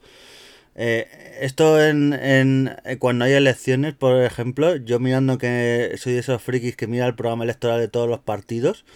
Eh, 0.74 1.06
esto 1.42 1.84
en, 1.84 2.14
en, 2.14 2.74
eh, 2.86 2.96
cuando 2.96 3.26
hay 3.26 3.34
elecciones, 3.34 3.92
por 3.92 4.22
ejemplo, 4.22 4.76
yo 4.76 4.98
mirando 5.00 5.36
que 5.36 5.94
soy 5.98 6.14
de 6.14 6.20
esos 6.20 6.40
frikis 6.40 6.76
que 6.76 6.86
mira 6.86 7.06
el 7.06 7.14
programa 7.14 7.44
electoral 7.44 7.80
de 7.80 7.88
todos 7.88 8.08
los 8.08 8.20
partidos, 8.20 8.86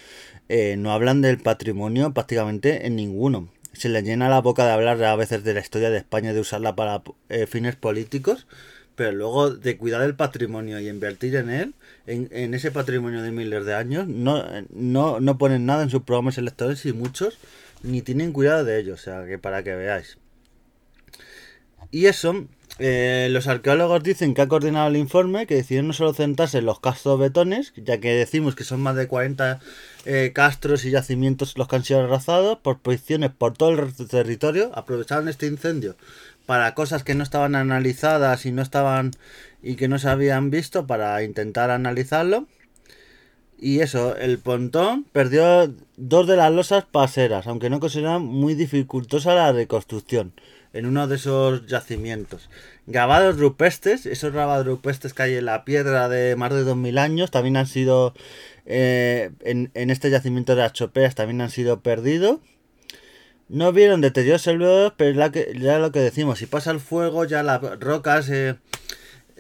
no 0.49 0.93
hablan 0.93 1.21
del 1.21 1.37
patrimonio 1.37 2.15
prácticamente 2.15 2.87
en 2.87 2.97
ninguno 2.97 3.51
se 3.75 3.91
le 3.91 4.03
llena 4.03 4.31
la 4.31 4.41
boca 4.41 4.65
de 4.65 4.73
hablar 4.73 5.05
a 5.05 5.17
veces 5.17 5.45
de 5.45 5.53
la 5.53 5.61
historia 5.61 5.91
de 5.91 5.99
España, 5.99 6.33
de 6.33 6.41
usarla 6.41 6.75
para 6.75 7.03
eh, 7.29 7.47
fines 7.47 7.77
políticos, 7.77 8.47
pero 8.97 9.13
luego 9.13 9.51
de 9.51 9.77
cuidar 9.77 10.03
el 10.03 10.15
patrimonio 10.17 10.81
y 10.81 10.89
invertir 10.89 11.37
en 11.37 11.51
él, 11.51 11.75
en, 12.07 12.55
ese 12.55 12.71
patrimonio 12.71 13.23
de 13.23 13.31
miles 13.31 13.67
de 13.67 13.75
años, 13.75 14.09
no, 14.09 14.43
no, 14.71 15.21
no 15.21 15.39
ponen 15.39 15.67
nada 15.67 15.83
en 15.83 15.91
sus 15.91 16.03
programas 16.03 16.39
electorales 16.39 16.85
y 16.87 16.93
muchos 16.93 17.39
ni 17.83 18.03
tienen 18.03 18.33
cuidado 18.33 18.65
de 18.65 18.81
ello, 18.81 18.95
o 18.95 18.99
sea, 18.99 19.27
que 19.27 19.39
para 19.39 19.63
que 19.63 19.75
veáis. 19.75 20.19
Y 21.91 22.07
eso, 22.07 22.47
eh, 22.79 23.29
los 23.31 23.47
arqueólogos 23.47 24.03
dicen 24.03 24.35
que 24.35 24.43
ha 24.43 24.49
coordinado 24.49 24.89
el 24.89 24.97
informe, 24.97 25.47
que 25.47 25.55
decidió 25.55 25.83
no 25.83 25.93
solo 25.93 26.13
centrarse 26.13 26.59
en 26.59 26.67
los 26.67 26.81
castros 26.81 27.19
betones, 27.19 27.73
ya 27.77 27.99
que 27.99 28.13
decimos 28.13 28.55
que 28.55 28.65
son 28.65 28.81
más 28.81 28.95
de 28.95 29.09
40 29.09 29.61
eh, 30.05 30.33
castros 30.35 30.85
y 30.85 30.91
yacimientos 30.91 31.57
los 31.57 31.67
que 31.67 31.77
han 31.77 31.85
sido 31.85 32.01
arrasados 32.01 32.59
por 32.59 32.81
posiciones 32.81 33.31
por 33.31 33.57
todo 33.57 33.71
el 33.71 33.95
territorio, 34.09 34.71
aprovecharon 34.75 35.29
este 35.29 35.47
incendio 35.47 35.97
para 36.49 36.75
cosas 36.75 37.05
que 37.05 37.15
no 37.15 37.23
estaban 37.23 37.55
analizadas 37.55 38.47
y 38.47 38.53
no 38.53 38.63
estaban 38.63 39.11
y 39.63 39.77
que 39.77 39.89
no 39.89 39.99
se 39.99 40.09
habían 40.09 40.51
visto 40.51 40.87
para 40.87 41.23
intentar 41.23 41.71
analizarlo. 41.71 42.47
Y 43.61 43.81
eso, 43.81 44.17
el 44.17 44.39
pontón 44.39 45.05
perdió 45.13 45.75
dos 45.97 46.29
de 46.29 46.37
las 46.37 46.53
losas 46.53 46.85
paseras, 46.85 47.49
aunque 47.49 47.71
no 47.71 47.81
consideran 47.81 48.25
muy 48.25 48.55
dificultosa 48.55 49.35
la 49.35 49.53
reconstrucción 49.53 50.33
en 50.73 50.87
uno 50.87 51.09
de 51.09 51.17
esos 51.17 51.67
yacimientos. 51.67 52.51
Grabados 52.87 53.39
rupestres, 53.39 54.07
esos 54.07 54.33
grabados 54.33 54.67
rupestres 54.67 55.13
que 55.13 55.23
hay 55.23 55.35
en 55.35 55.47
la 55.47 55.65
piedra 55.65 56.09
de 56.09 56.37
más 56.37 56.53
de 56.53 56.63
2000 56.63 56.99
años, 56.99 57.31
también 57.33 57.57
han 57.57 57.67
sido, 57.67 58.15
eh, 58.67 59.31
en, 59.41 59.71
este 59.75 60.11
yacimiento 60.11 60.55
de 60.55 60.63
Achopeas, 60.63 61.17
también 61.17 61.41
han 61.41 61.51
sido 61.51 61.81
perdidos. 61.81 62.39
no 63.49 63.73
vieron 63.73 64.03
deterioros 64.03 64.43
celulares, 64.43 64.93
pero 64.97 65.19
la 65.19 65.33
que, 65.33 65.53
ya 65.59 65.79
lo 65.79 65.91
que 65.91 66.01
decimos, 66.01 66.39
si 66.39 66.47
pasa 66.47 66.71
el 66.71 66.81
fuego, 66.81 67.25
ya 67.25 67.43
las 67.43 67.61
rocas 67.81 68.29
eh, 68.29 68.57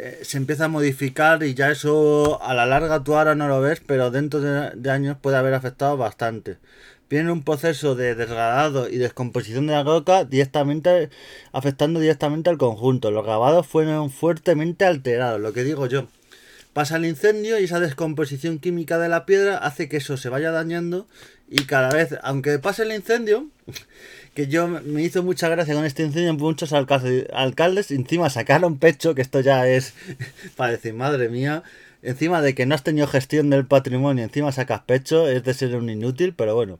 eh, 0.00 0.20
se 0.22 0.36
empieza 0.36 0.66
a 0.66 0.68
modificar 0.68 1.42
y 1.42 1.54
ya 1.54 1.72
eso 1.72 2.40
a 2.42 2.54
la 2.54 2.66
larga 2.66 3.02
tú 3.02 3.16
ahora 3.16 3.34
no 3.34 3.48
lo 3.48 3.60
ves, 3.60 3.82
pero 3.84 4.12
dentro 4.12 4.40
de, 4.40 4.90
años 4.90 5.16
puede 5.20 5.36
haber 5.36 5.54
afectado 5.54 5.96
bastante. 5.96 6.58
Viene 7.10 7.32
un 7.32 7.42
proceso 7.42 7.96
de 7.96 8.14
desgradado 8.14 8.88
y 8.88 8.98
descomposición 8.98 9.66
de 9.66 9.72
la 9.72 9.82
roca 9.82 10.24
directamente 10.24 11.10
afectando 11.52 11.98
directamente 11.98 12.48
al 12.48 12.58
conjunto. 12.58 13.10
Los 13.10 13.24
grabados 13.24 13.66
fueron 13.66 14.10
fuertemente 14.10 14.84
alterados, 14.84 15.40
lo 15.40 15.52
que 15.52 15.64
digo 15.64 15.86
yo. 15.86 16.06
Pasa 16.78 16.94
el 16.94 17.06
incendio 17.06 17.58
y 17.58 17.64
esa 17.64 17.80
descomposición 17.80 18.60
química 18.60 18.98
de 18.98 19.08
la 19.08 19.26
piedra 19.26 19.58
hace 19.58 19.88
que 19.88 19.96
eso 19.96 20.16
se 20.16 20.28
vaya 20.28 20.52
dañando 20.52 21.08
y 21.50 21.64
cada 21.64 21.90
vez, 21.90 22.16
aunque 22.22 22.56
pase 22.60 22.84
el 22.84 22.92
incendio, 22.92 23.48
que 24.34 24.46
yo 24.46 24.68
me 24.68 25.02
hizo 25.02 25.24
mucha 25.24 25.48
gracia 25.48 25.74
con 25.74 25.84
este 25.84 26.04
incendio, 26.04 26.34
muchos 26.34 26.72
alcaldes, 26.72 27.90
encima 27.90 28.30
sacaron 28.30 28.78
pecho, 28.78 29.16
que 29.16 29.22
esto 29.22 29.40
ya 29.40 29.66
es 29.66 29.92
para 30.56 30.70
decir, 30.70 30.94
madre 30.94 31.28
mía, 31.28 31.64
encima 32.02 32.42
de 32.42 32.54
que 32.54 32.64
no 32.64 32.76
has 32.76 32.84
tenido 32.84 33.08
gestión 33.08 33.50
del 33.50 33.66
patrimonio, 33.66 34.22
encima 34.22 34.52
sacas 34.52 34.82
pecho, 34.82 35.28
es 35.28 35.42
de 35.42 35.54
ser 35.54 35.74
un 35.74 35.90
inútil, 35.90 36.32
pero 36.32 36.54
bueno 36.54 36.78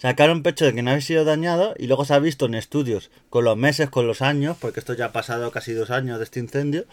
sacaron 0.00 0.42
pecho 0.42 0.64
de 0.64 0.72
que 0.72 0.82
no 0.82 0.90
había 0.90 1.02
sido 1.02 1.24
dañado 1.24 1.74
y 1.76 1.86
luego 1.86 2.06
se 2.06 2.14
ha 2.14 2.18
visto 2.18 2.46
en 2.46 2.54
estudios 2.54 3.10
con 3.28 3.44
los 3.44 3.56
meses, 3.56 3.90
con 3.90 4.06
los 4.06 4.22
años, 4.22 4.56
porque 4.58 4.80
esto 4.80 4.94
ya 4.94 5.06
ha 5.06 5.12
pasado 5.12 5.50
casi 5.50 5.74
dos 5.74 5.90
años 5.90 6.18
de 6.18 6.24
este 6.24 6.40
incendio, 6.40 6.86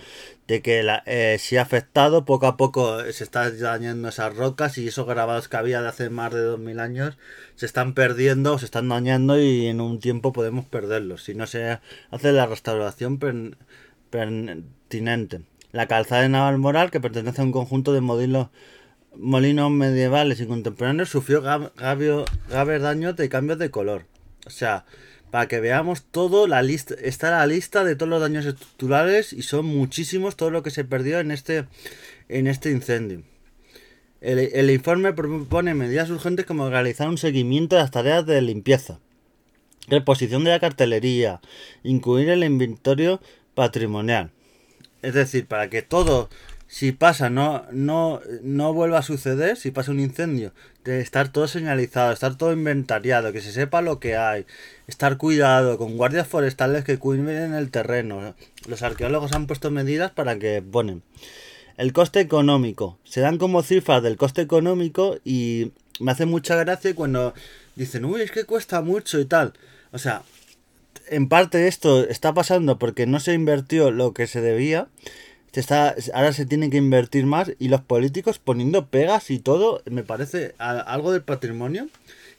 de 0.48 0.62
que 0.62 0.84
la, 0.84 1.04
eh, 1.06 1.40
ha 1.58 1.62
afectado, 1.62 2.26
poco 2.26 2.48
a 2.48 2.58
poco 2.58 3.00
se 3.12 3.24
están 3.24 3.58
dañando 3.60 4.10
esas 4.10 4.36
rocas 4.36 4.78
y 4.78 4.90
esos 4.90 5.08
grabados 5.08 5.48
que 5.48 5.56
había 5.56 5.82
de 5.82 5.88
hace 5.88 6.10
más 6.10 6.34
de 6.34 6.42
2000 6.42 6.80
años 6.82 7.18
se 7.56 7.66
están 7.66 7.94
perdiendo, 7.94 8.60
se 8.60 8.66
están 8.66 8.90
dañando 8.90 9.42
y 9.42 9.68
en 9.68 9.80
un 9.80 10.00
tiempo 10.00 10.34
podemos 10.34 10.66
perderlos 10.66 11.24
si 11.24 11.34
no 11.34 11.48
se 11.48 11.80
hace 12.12 12.32
la 12.34 12.46
restauración 12.46 13.20
pertinente. 14.10 15.42
La 15.72 15.88
calzada 15.88 16.24
de 16.24 16.30
Navalmoral, 16.30 16.92
que 16.92 17.00
pertenece 17.00 17.42
a 17.42 17.46
un 17.46 17.52
conjunto 17.52 17.94
de 17.94 18.02
modelos 18.02 18.48
molinos 19.20 19.72
medievales 19.72 20.40
y 20.40 20.46
contemporáneos 20.46 21.10
sufrió 21.10 21.42
graves 21.42 22.82
daños 22.82 23.16
de 23.16 23.30
cambios 23.30 23.60
de 23.60 23.72
color. 23.72 24.06
O 24.46 24.50
sea, 24.50 24.86
para 25.32 25.48
que 25.48 25.60
veamos 25.60 26.04
todo, 26.04 26.48
la 26.48 26.62
lista, 26.62 26.96
está 27.02 27.32
la 27.32 27.46
lista 27.48 27.84
de 27.84 27.96
todos 27.96 28.10
los 28.10 28.22
daños 28.22 28.46
estructurales 28.46 29.34
y 29.34 29.42
son 29.42 29.66
muchísimos 29.66 30.36
todo 30.38 30.52
lo 30.52 30.64
que 30.64 30.72
se 30.72 30.86
perdió 30.86 31.20
en 31.20 31.32
este, 31.32 31.66
en 32.30 32.48
este 32.48 32.72
incendio. 32.72 33.24
El, 34.22 34.40
el 34.40 34.72
informe 34.72 35.14
propone 35.14 35.74
medidas 35.74 36.10
urgentes 36.10 36.46
como 36.46 36.70
realizar 36.70 37.10
un 37.10 37.18
seguimiento 37.18 37.76
de 37.76 37.82
las 37.82 37.92
tareas 37.92 38.26
de 38.26 38.42
limpieza, 38.42 39.00
reposición 39.88 40.44
de 40.44 40.52
la 40.52 40.60
cartelería, 40.60 41.42
incluir 41.84 42.30
el 42.30 42.44
inventario 42.44 43.22
patrimonial. 43.54 44.32
Es 45.02 45.14
decir, 45.14 45.46
para 45.46 45.70
que 45.70 45.82
todo 45.82 46.30
si 46.68 46.92
pasa, 46.92 47.30
no, 47.30 47.66
no, 47.72 48.22
no 48.44 48.74
vuelva 48.74 49.00
a 49.00 49.04
suceder, 49.04 49.56
si 49.56 49.72
pasa 49.72 49.92
un 49.92 50.02
incendio, 50.02 50.52
de 50.84 51.00
estar 51.02 51.30
todo 51.30 51.48
señalizado, 51.48 52.12
estar 52.12 52.38
todo 52.38 52.52
inventariado, 52.52 53.32
que 53.32 53.42
se 53.42 53.54
sepa 53.54 53.82
lo 53.82 54.00
que 54.00 54.18
hay, 54.18 54.46
estar 54.88 55.18
cuidado, 55.18 55.78
con 55.78 55.96
guardias 55.96 56.28
forestales 56.28 56.84
que 56.84 56.98
cuiden 56.98 57.54
el 57.54 57.72
terreno. 57.72 58.36
Los 58.68 58.84
arqueólogos 58.84 59.32
han 59.34 59.48
puesto 59.48 59.72
medidas 59.72 60.12
para 60.12 60.38
que 60.40 60.62
ponen. 60.62 61.04
El 61.78 61.94
coste 61.94 62.20
económico. 62.20 62.98
Se 63.04 63.22
dan 63.22 63.38
como 63.38 63.64
cifras 63.64 64.04
del 64.04 64.18
coste 64.18 64.42
económico 64.42 65.18
y 65.24 65.72
me 66.00 66.12
hace 66.12 66.26
mucha 66.26 66.56
gracia 66.56 66.96
cuando 66.96 67.34
dicen, 67.76 68.04
uy, 68.04 68.22
es 68.22 68.32
que 68.32 68.46
cuesta 68.46 68.82
mucho 68.82 69.20
y 69.20 69.26
tal. 69.26 69.54
O 69.92 70.00
sea, 70.00 70.24
en 71.10 71.30
parte 71.30 71.68
esto 71.68 72.04
está 72.04 72.34
pasando 72.34 72.78
porque 72.78 73.06
no 73.06 73.20
se 73.20 73.34
invirtió 73.34 73.92
lo 73.92 74.14
que 74.14 74.28
se 74.28 74.42
debía 74.42 74.88
está, 75.60 75.96
ahora 76.14 76.34
se 76.34 76.46
tiene 76.46 76.70
que 76.70 76.78
invertir 76.78 77.26
más 77.26 77.52
y 77.60 77.70
los 77.70 77.82
políticos 77.82 78.40
poniendo 78.40 78.88
pegas 78.88 79.32
y 79.32 79.40
todo, 79.40 79.82
me 79.90 80.04
parece 80.04 80.54
algo 80.58 81.12
del 81.12 81.24
patrimonio 81.24 81.88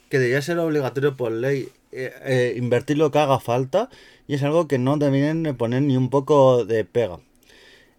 que 0.09 0.19
debería 0.19 0.41
ser 0.41 0.57
obligatorio 0.59 1.15
por 1.17 1.31
ley 1.31 1.69
eh, 1.91 2.13
eh, 2.23 2.53
invertir 2.57 2.97
lo 2.97 3.11
que 3.11 3.19
haga 3.19 3.39
falta 3.39 3.89
y 4.27 4.35
es 4.35 4.43
algo 4.43 4.67
que 4.67 4.77
no 4.77 4.97
deberían 4.97 5.55
poner 5.57 5.81
ni 5.81 5.97
un 5.97 6.09
poco 6.09 6.65
de 6.65 6.85
pega. 6.85 7.19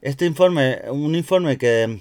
Este 0.01 0.27
informe, 0.27 0.81
un 0.91 1.15
informe 1.15 1.59
que, 1.59 2.01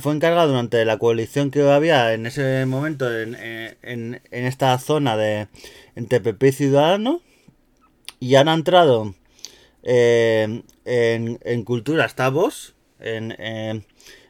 fue 0.00 0.14
encargado 0.14 0.48
durante 0.48 0.84
la 0.84 0.98
coalición 0.98 1.50
que 1.50 1.62
había 1.62 2.14
en 2.14 2.26
ese 2.26 2.66
momento 2.66 3.10
en, 3.18 3.34
en, 3.34 4.20
en 4.30 4.44
esta 4.44 4.78
zona 4.78 5.16
de 5.16 5.48
entre 5.96 6.20
PP 6.20 6.48
y 6.48 6.52
Ciudadanos 6.52 7.20
y 8.20 8.34
han 8.36 8.48
entrado 8.48 9.14
eh, 9.82 10.62
en, 10.84 11.64
Cultura 11.64 12.04
está 12.04 12.30
vos, 12.30 12.74
en, 13.00 13.84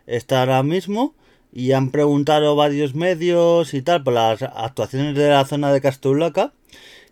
está 0.06 0.40
ahora 0.40 0.62
mismo, 0.62 1.14
y 1.52 1.72
han 1.72 1.90
preguntado 1.90 2.56
varios 2.56 2.94
medios 2.94 3.74
y 3.74 3.82
tal 3.82 4.02
por 4.02 4.14
las 4.14 4.42
actuaciones 4.42 5.14
de 5.14 5.28
la 5.28 5.44
zona 5.44 5.72
de 5.72 5.80
Castulaca. 5.80 6.52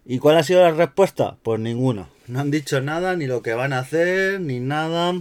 ¿Y 0.04 0.18
cuál 0.18 0.36
ha 0.36 0.44
sido 0.44 0.60
la 0.60 0.70
respuesta? 0.70 1.36
Pues 1.42 1.58
ninguna. 1.58 2.08
No 2.28 2.40
han 2.40 2.50
dicho 2.50 2.80
nada, 2.80 3.16
ni 3.16 3.26
lo 3.26 3.42
que 3.42 3.54
van 3.54 3.72
a 3.72 3.80
hacer, 3.80 4.40
ni 4.40 4.60
nada. 4.60 5.20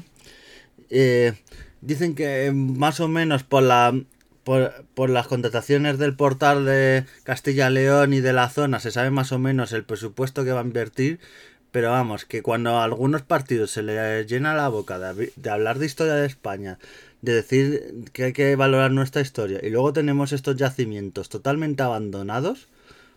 Eh, 0.92 1.34
dicen 1.82 2.14
que 2.14 2.52
más 2.54 3.00
o 3.00 3.08
menos 3.08 3.44
por 3.44 3.64
la 3.64 3.94
por, 4.44 4.86
por, 4.94 5.10
las 5.10 5.26
contrataciones 5.26 5.98
del 5.98 6.16
portal 6.16 6.66
de 6.66 7.06
Castilla-León 7.24 8.14
y 8.14 8.20
de 8.20 8.32
la 8.32 8.48
zona 8.50 8.80
se 8.80 8.92
sabe 8.92 9.10
más 9.10 9.32
o 9.32 9.40
menos 9.40 9.74
el 9.74 9.84
presupuesto 9.84 10.46
que 10.46 10.52
va 10.52 10.60
a 10.60 10.64
invertir, 10.64 11.20
pero 11.76 11.92
vamos, 11.92 12.24
que 12.24 12.42
cuando 12.42 12.78
a 12.78 12.86
algunos 12.86 13.24
partidos 13.24 13.70
se 13.70 13.84
les 13.84 14.26
llena 14.28 14.54
la 14.54 14.70
boca 14.70 14.98
de, 14.98 15.34
hablar 15.52 15.78
de 15.78 15.86
historia 15.86 16.14
de 16.14 16.26
España, 16.26 16.80
de 17.22 17.34
decir 17.34 18.06
que 18.14 18.24
hay 18.24 18.32
que 18.32 18.56
valorar 18.56 18.92
nuestra 18.92 19.22
historia, 19.22 19.60
y 19.62 19.72
luego 19.72 19.92
tenemos 19.92 20.32
estos 20.32 20.56
yacimientos 20.56 21.28
totalmente 21.28 21.84
abandonados, 21.84 22.70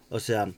o 0.09 0.19
sea, 0.19 0.51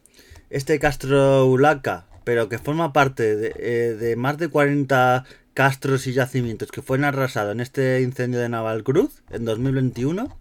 este 0.48 0.78
Castro 0.78 1.44
Ulaca, 1.44 2.06
pero 2.24 2.48
que 2.48 2.56
forma 2.56 2.94
parte 2.94 3.36
de, 3.36 3.52
eh, 3.58 4.16
más 4.16 4.38
de 4.38 4.48
40 4.48 5.26
castros 5.52 6.06
y 6.06 6.14
yacimientos 6.14 6.72
que 6.72 6.80
fueron 6.80 7.04
arrasados 7.04 7.52
en 7.52 7.60
este 7.60 8.00
incendio 8.00 8.40
de 8.40 8.48
Navalcruz 8.48 9.22
en 9.28 9.44
2021, 9.44 10.34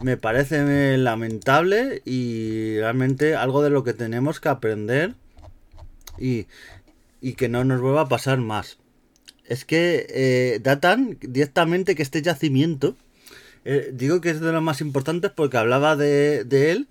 me 0.00 0.16
parece 0.16 0.98
lamentable 0.98 2.02
y 2.04 2.78
realmente 2.78 3.36
algo 3.36 3.62
de 3.62 3.70
lo 3.70 3.84
que 3.84 3.94
tenemos 3.94 4.40
que 4.40 4.48
aprender 4.48 5.14
y, 6.20 6.46
y 7.20 7.34
que 7.34 7.48
no 7.48 7.64
nos 7.64 7.80
vuelva 7.80 8.02
a 8.02 8.08
pasar 8.08 8.38
más. 8.38 8.78
Es 9.44 9.64
que 9.64 10.06
eh, 10.10 10.60
datan 10.62 11.18
directamente 11.20 11.94
que 11.94 12.02
este 12.02 12.22
yacimiento, 12.22 12.96
eh, 13.64 13.90
digo 13.92 14.20
que 14.20 14.30
es 14.30 14.40
de 14.40 14.52
los 14.52 14.62
más 14.62 14.80
importantes 14.80 15.32
porque 15.34 15.56
hablaba 15.56 15.96
de, 15.96 16.46
él 16.50 16.88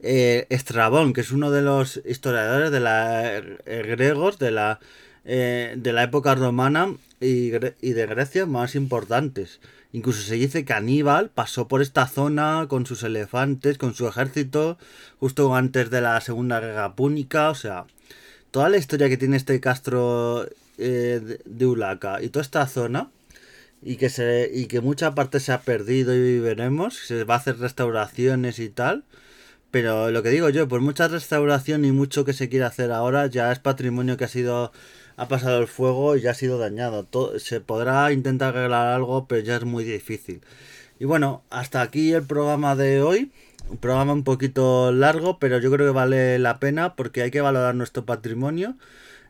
eh, 0.00 0.46
Estrabón, 0.48 1.12
que 1.12 1.20
es 1.20 1.32
uno 1.32 1.50
de 1.50 1.62
los 1.62 2.00
historiadores 2.06 2.70
de 2.70 2.80
la 2.80 3.42
griegos 3.66 4.38
de 4.38 4.50
la, 4.50 4.80
de 5.24 5.92
la 5.92 6.02
época 6.02 6.34
romana 6.34 6.94
y, 7.20 7.52
y, 7.82 7.92
de 7.92 8.06
Grecia 8.06 8.46
más 8.46 8.74
importantes. 8.74 9.60
Incluso 9.92 10.22
se 10.22 10.34
dice 10.34 10.64
que 10.64 10.72
Aníbal 10.72 11.30
pasó 11.30 11.68
por 11.68 11.82
esta 11.82 12.06
zona 12.06 12.66
con 12.68 12.86
sus 12.86 13.02
elefantes, 13.02 13.78
con 13.78 13.94
su 13.94 14.06
ejército, 14.06 14.78
justo 15.18 15.54
antes 15.54 15.90
de 15.90 16.00
la 16.00 16.20
Segunda 16.20 16.60
Guerra 16.60 16.94
Púnica, 16.94 17.50
o 17.50 17.54
sea, 17.54 17.86
toda 18.50 18.68
la 18.68 18.76
historia 18.76 19.08
que 19.08 19.16
tiene 19.16 19.36
este 19.36 19.60
castro 19.60 20.48
eh, 20.78 21.38
de 21.44 21.66
Ulaca 21.66 22.22
y 22.22 22.28
toda 22.28 22.42
esta 22.42 22.66
zona 22.66 23.10
y 23.82 23.96
que 23.96 24.10
se 24.10 24.50
y 24.52 24.66
que 24.66 24.80
mucha 24.80 25.14
parte 25.14 25.40
se 25.40 25.52
ha 25.52 25.60
perdido 25.60 26.14
y 26.14 26.40
veremos 26.40 26.96
se 26.96 27.24
va 27.24 27.34
a 27.34 27.38
hacer 27.38 27.58
restauraciones 27.58 28.58
y 28.58 28.68
tal 28.68 29.04
pero 29.70 30.10
lo 30.10 30.22
que 30.22 30.30
digo 30.30 30.48
yo 30.48 30.66
por 30.66 30.80
mucha 30.80 31.08
restauración 31.08 31.84
y 31.84 31.92
mucho 31.92 32.24
que 32.24 32.32
se 32.32 32.48
quiera 32.48 32.68
hacer 32.68 32.90
ahora 32.90 33.26
ya 33.26 33.52
es 33.52 33.58
patrimonio 33.58 34.16
que 34.16 34.24
ha 34.24 34.28
sido 34.28 34.72
ha 35.16 35.28
pasado 35.28 35.58
el 35.60 35.66
fuego 35.66 36.16
y 36.16 36.20
ya 36.22 36.30
ha 36.30 36.34
sido 36.34 36.58
dañado. 36.58 37.02
Todo, 37.02 37.40
se 37.40 37.60
podrá 37.60 38.12
intentar 38.12 38.56
arreglar 38.56 38.86
algo 38.88 39.26
pero 39.26 39.42
ya 39.42 39.56
es 39.56 39.64
muy 39.64 39.84
difícil. 39.84 40.40
Y 40.98 41.04
bueno 41.04 41.42
hasta 41.50 41.82
aquí 41.82 42.12
el 42.12 42.22
programa 42.22 42.76
de 42.76 43.02
hoy 43.02 43.32
un 43.70 43.76
programa 43.78 44.12
un 44.12 44.24
poquito 44.24 44.92
largo, 44.92 45.38
pero 45.38 45.58
yo 45.58 45.70
creo 45.70 45.86
que 45.86 45.92
vale 45.92 46.38
la 46.38 46.58
pena 46.58 46.94
porque 46.94 47.22
hay 47.22 47.30
que 47.30 47.40
valorar 47.40 47.74
nuestro 47.74 48.04
patrimonio, 48.04 48.76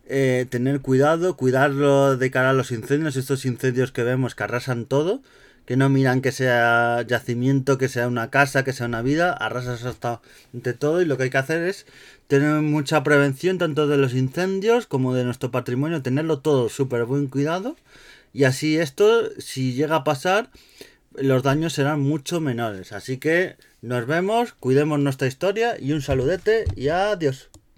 eh, 0.07 0.47
tener 0.49 0.81
cuidado, 0.81 1.37
cuidarlo 1.37 2.17
de 2.17 2.31
cara 2.31 2.51
a 2.51 2.55
los 2.55 2.71
incendios, 2.71 3.17
estos 3.17 3.45
incendios 3.45 3.93
que 3.93 4.03
vemos 4.03 4.35
que 4.35 4.45
arrasan 4.45 4.87
todo, 4.87 5.23
que 5.67 5.77
no 5.77 5.89
miran 5.91 6.23
que 6.23 6.33
sea 6.33 7.03
yacimiento, 7.07 7.77
que 7.77 7.89
sea 7.89 8.09
una 8.09 8.31
casa, 8.31 8.65
que 8.65 8.73
sea 8.73 8.87
una 8.87 9.03
vida, 9.03 9.33
arrasas 9.33 9.85
hasta 9.85 10.21
de 10.53 10.73
todo 10.73 11.03
y 11.03 11.05
lo 11.05 11.17
que 11.17 11.25
hay 11.25 11.31
que 11.31 11.39
hacer 11.39 11.63
es 11.63 11.85
tener 12.27 12.63
mucha 12.63 13.03
prevención 13.03 13.59
tanto 13.59 13.87
de 13.87 13.99
los 13.99 14.15
incendios 14.15 14.87
como 14.87 15.15
de 15.15 15.25
nuestro 15.25 15.51
patrimonio, 15.51 16.03
tenerlo 16.03 16.39
todo 16.39 16.69
súper 16.69 17.05
buen 17.05 17.27
cuidado 17.27 17.77
y 18.33 18.45
así 18.45 18.79
esto, 18.79 19.31
si 19.39 19.73
llega 19.73 19.97
a 19.97 20.05
pasar, 20.05 20.51
los 21.21 21.43
daños 21.43 21.73
serán 21.73 22.01
mucho 22.01 22.41
menores. 22.41 22.93
Así 22.93 23.19
que 23.19 23.57
nos 23.83 24.07
vemos, 24.07 24.53
cuidemos 24.55 24.99
nuestra 24.99 25.29
historia 25.29 25.77
y 25.79 25.93
un 25.93 26.03
saludete 26.03 26.65
y 26.77 26.89
adiós. 26.89 27.51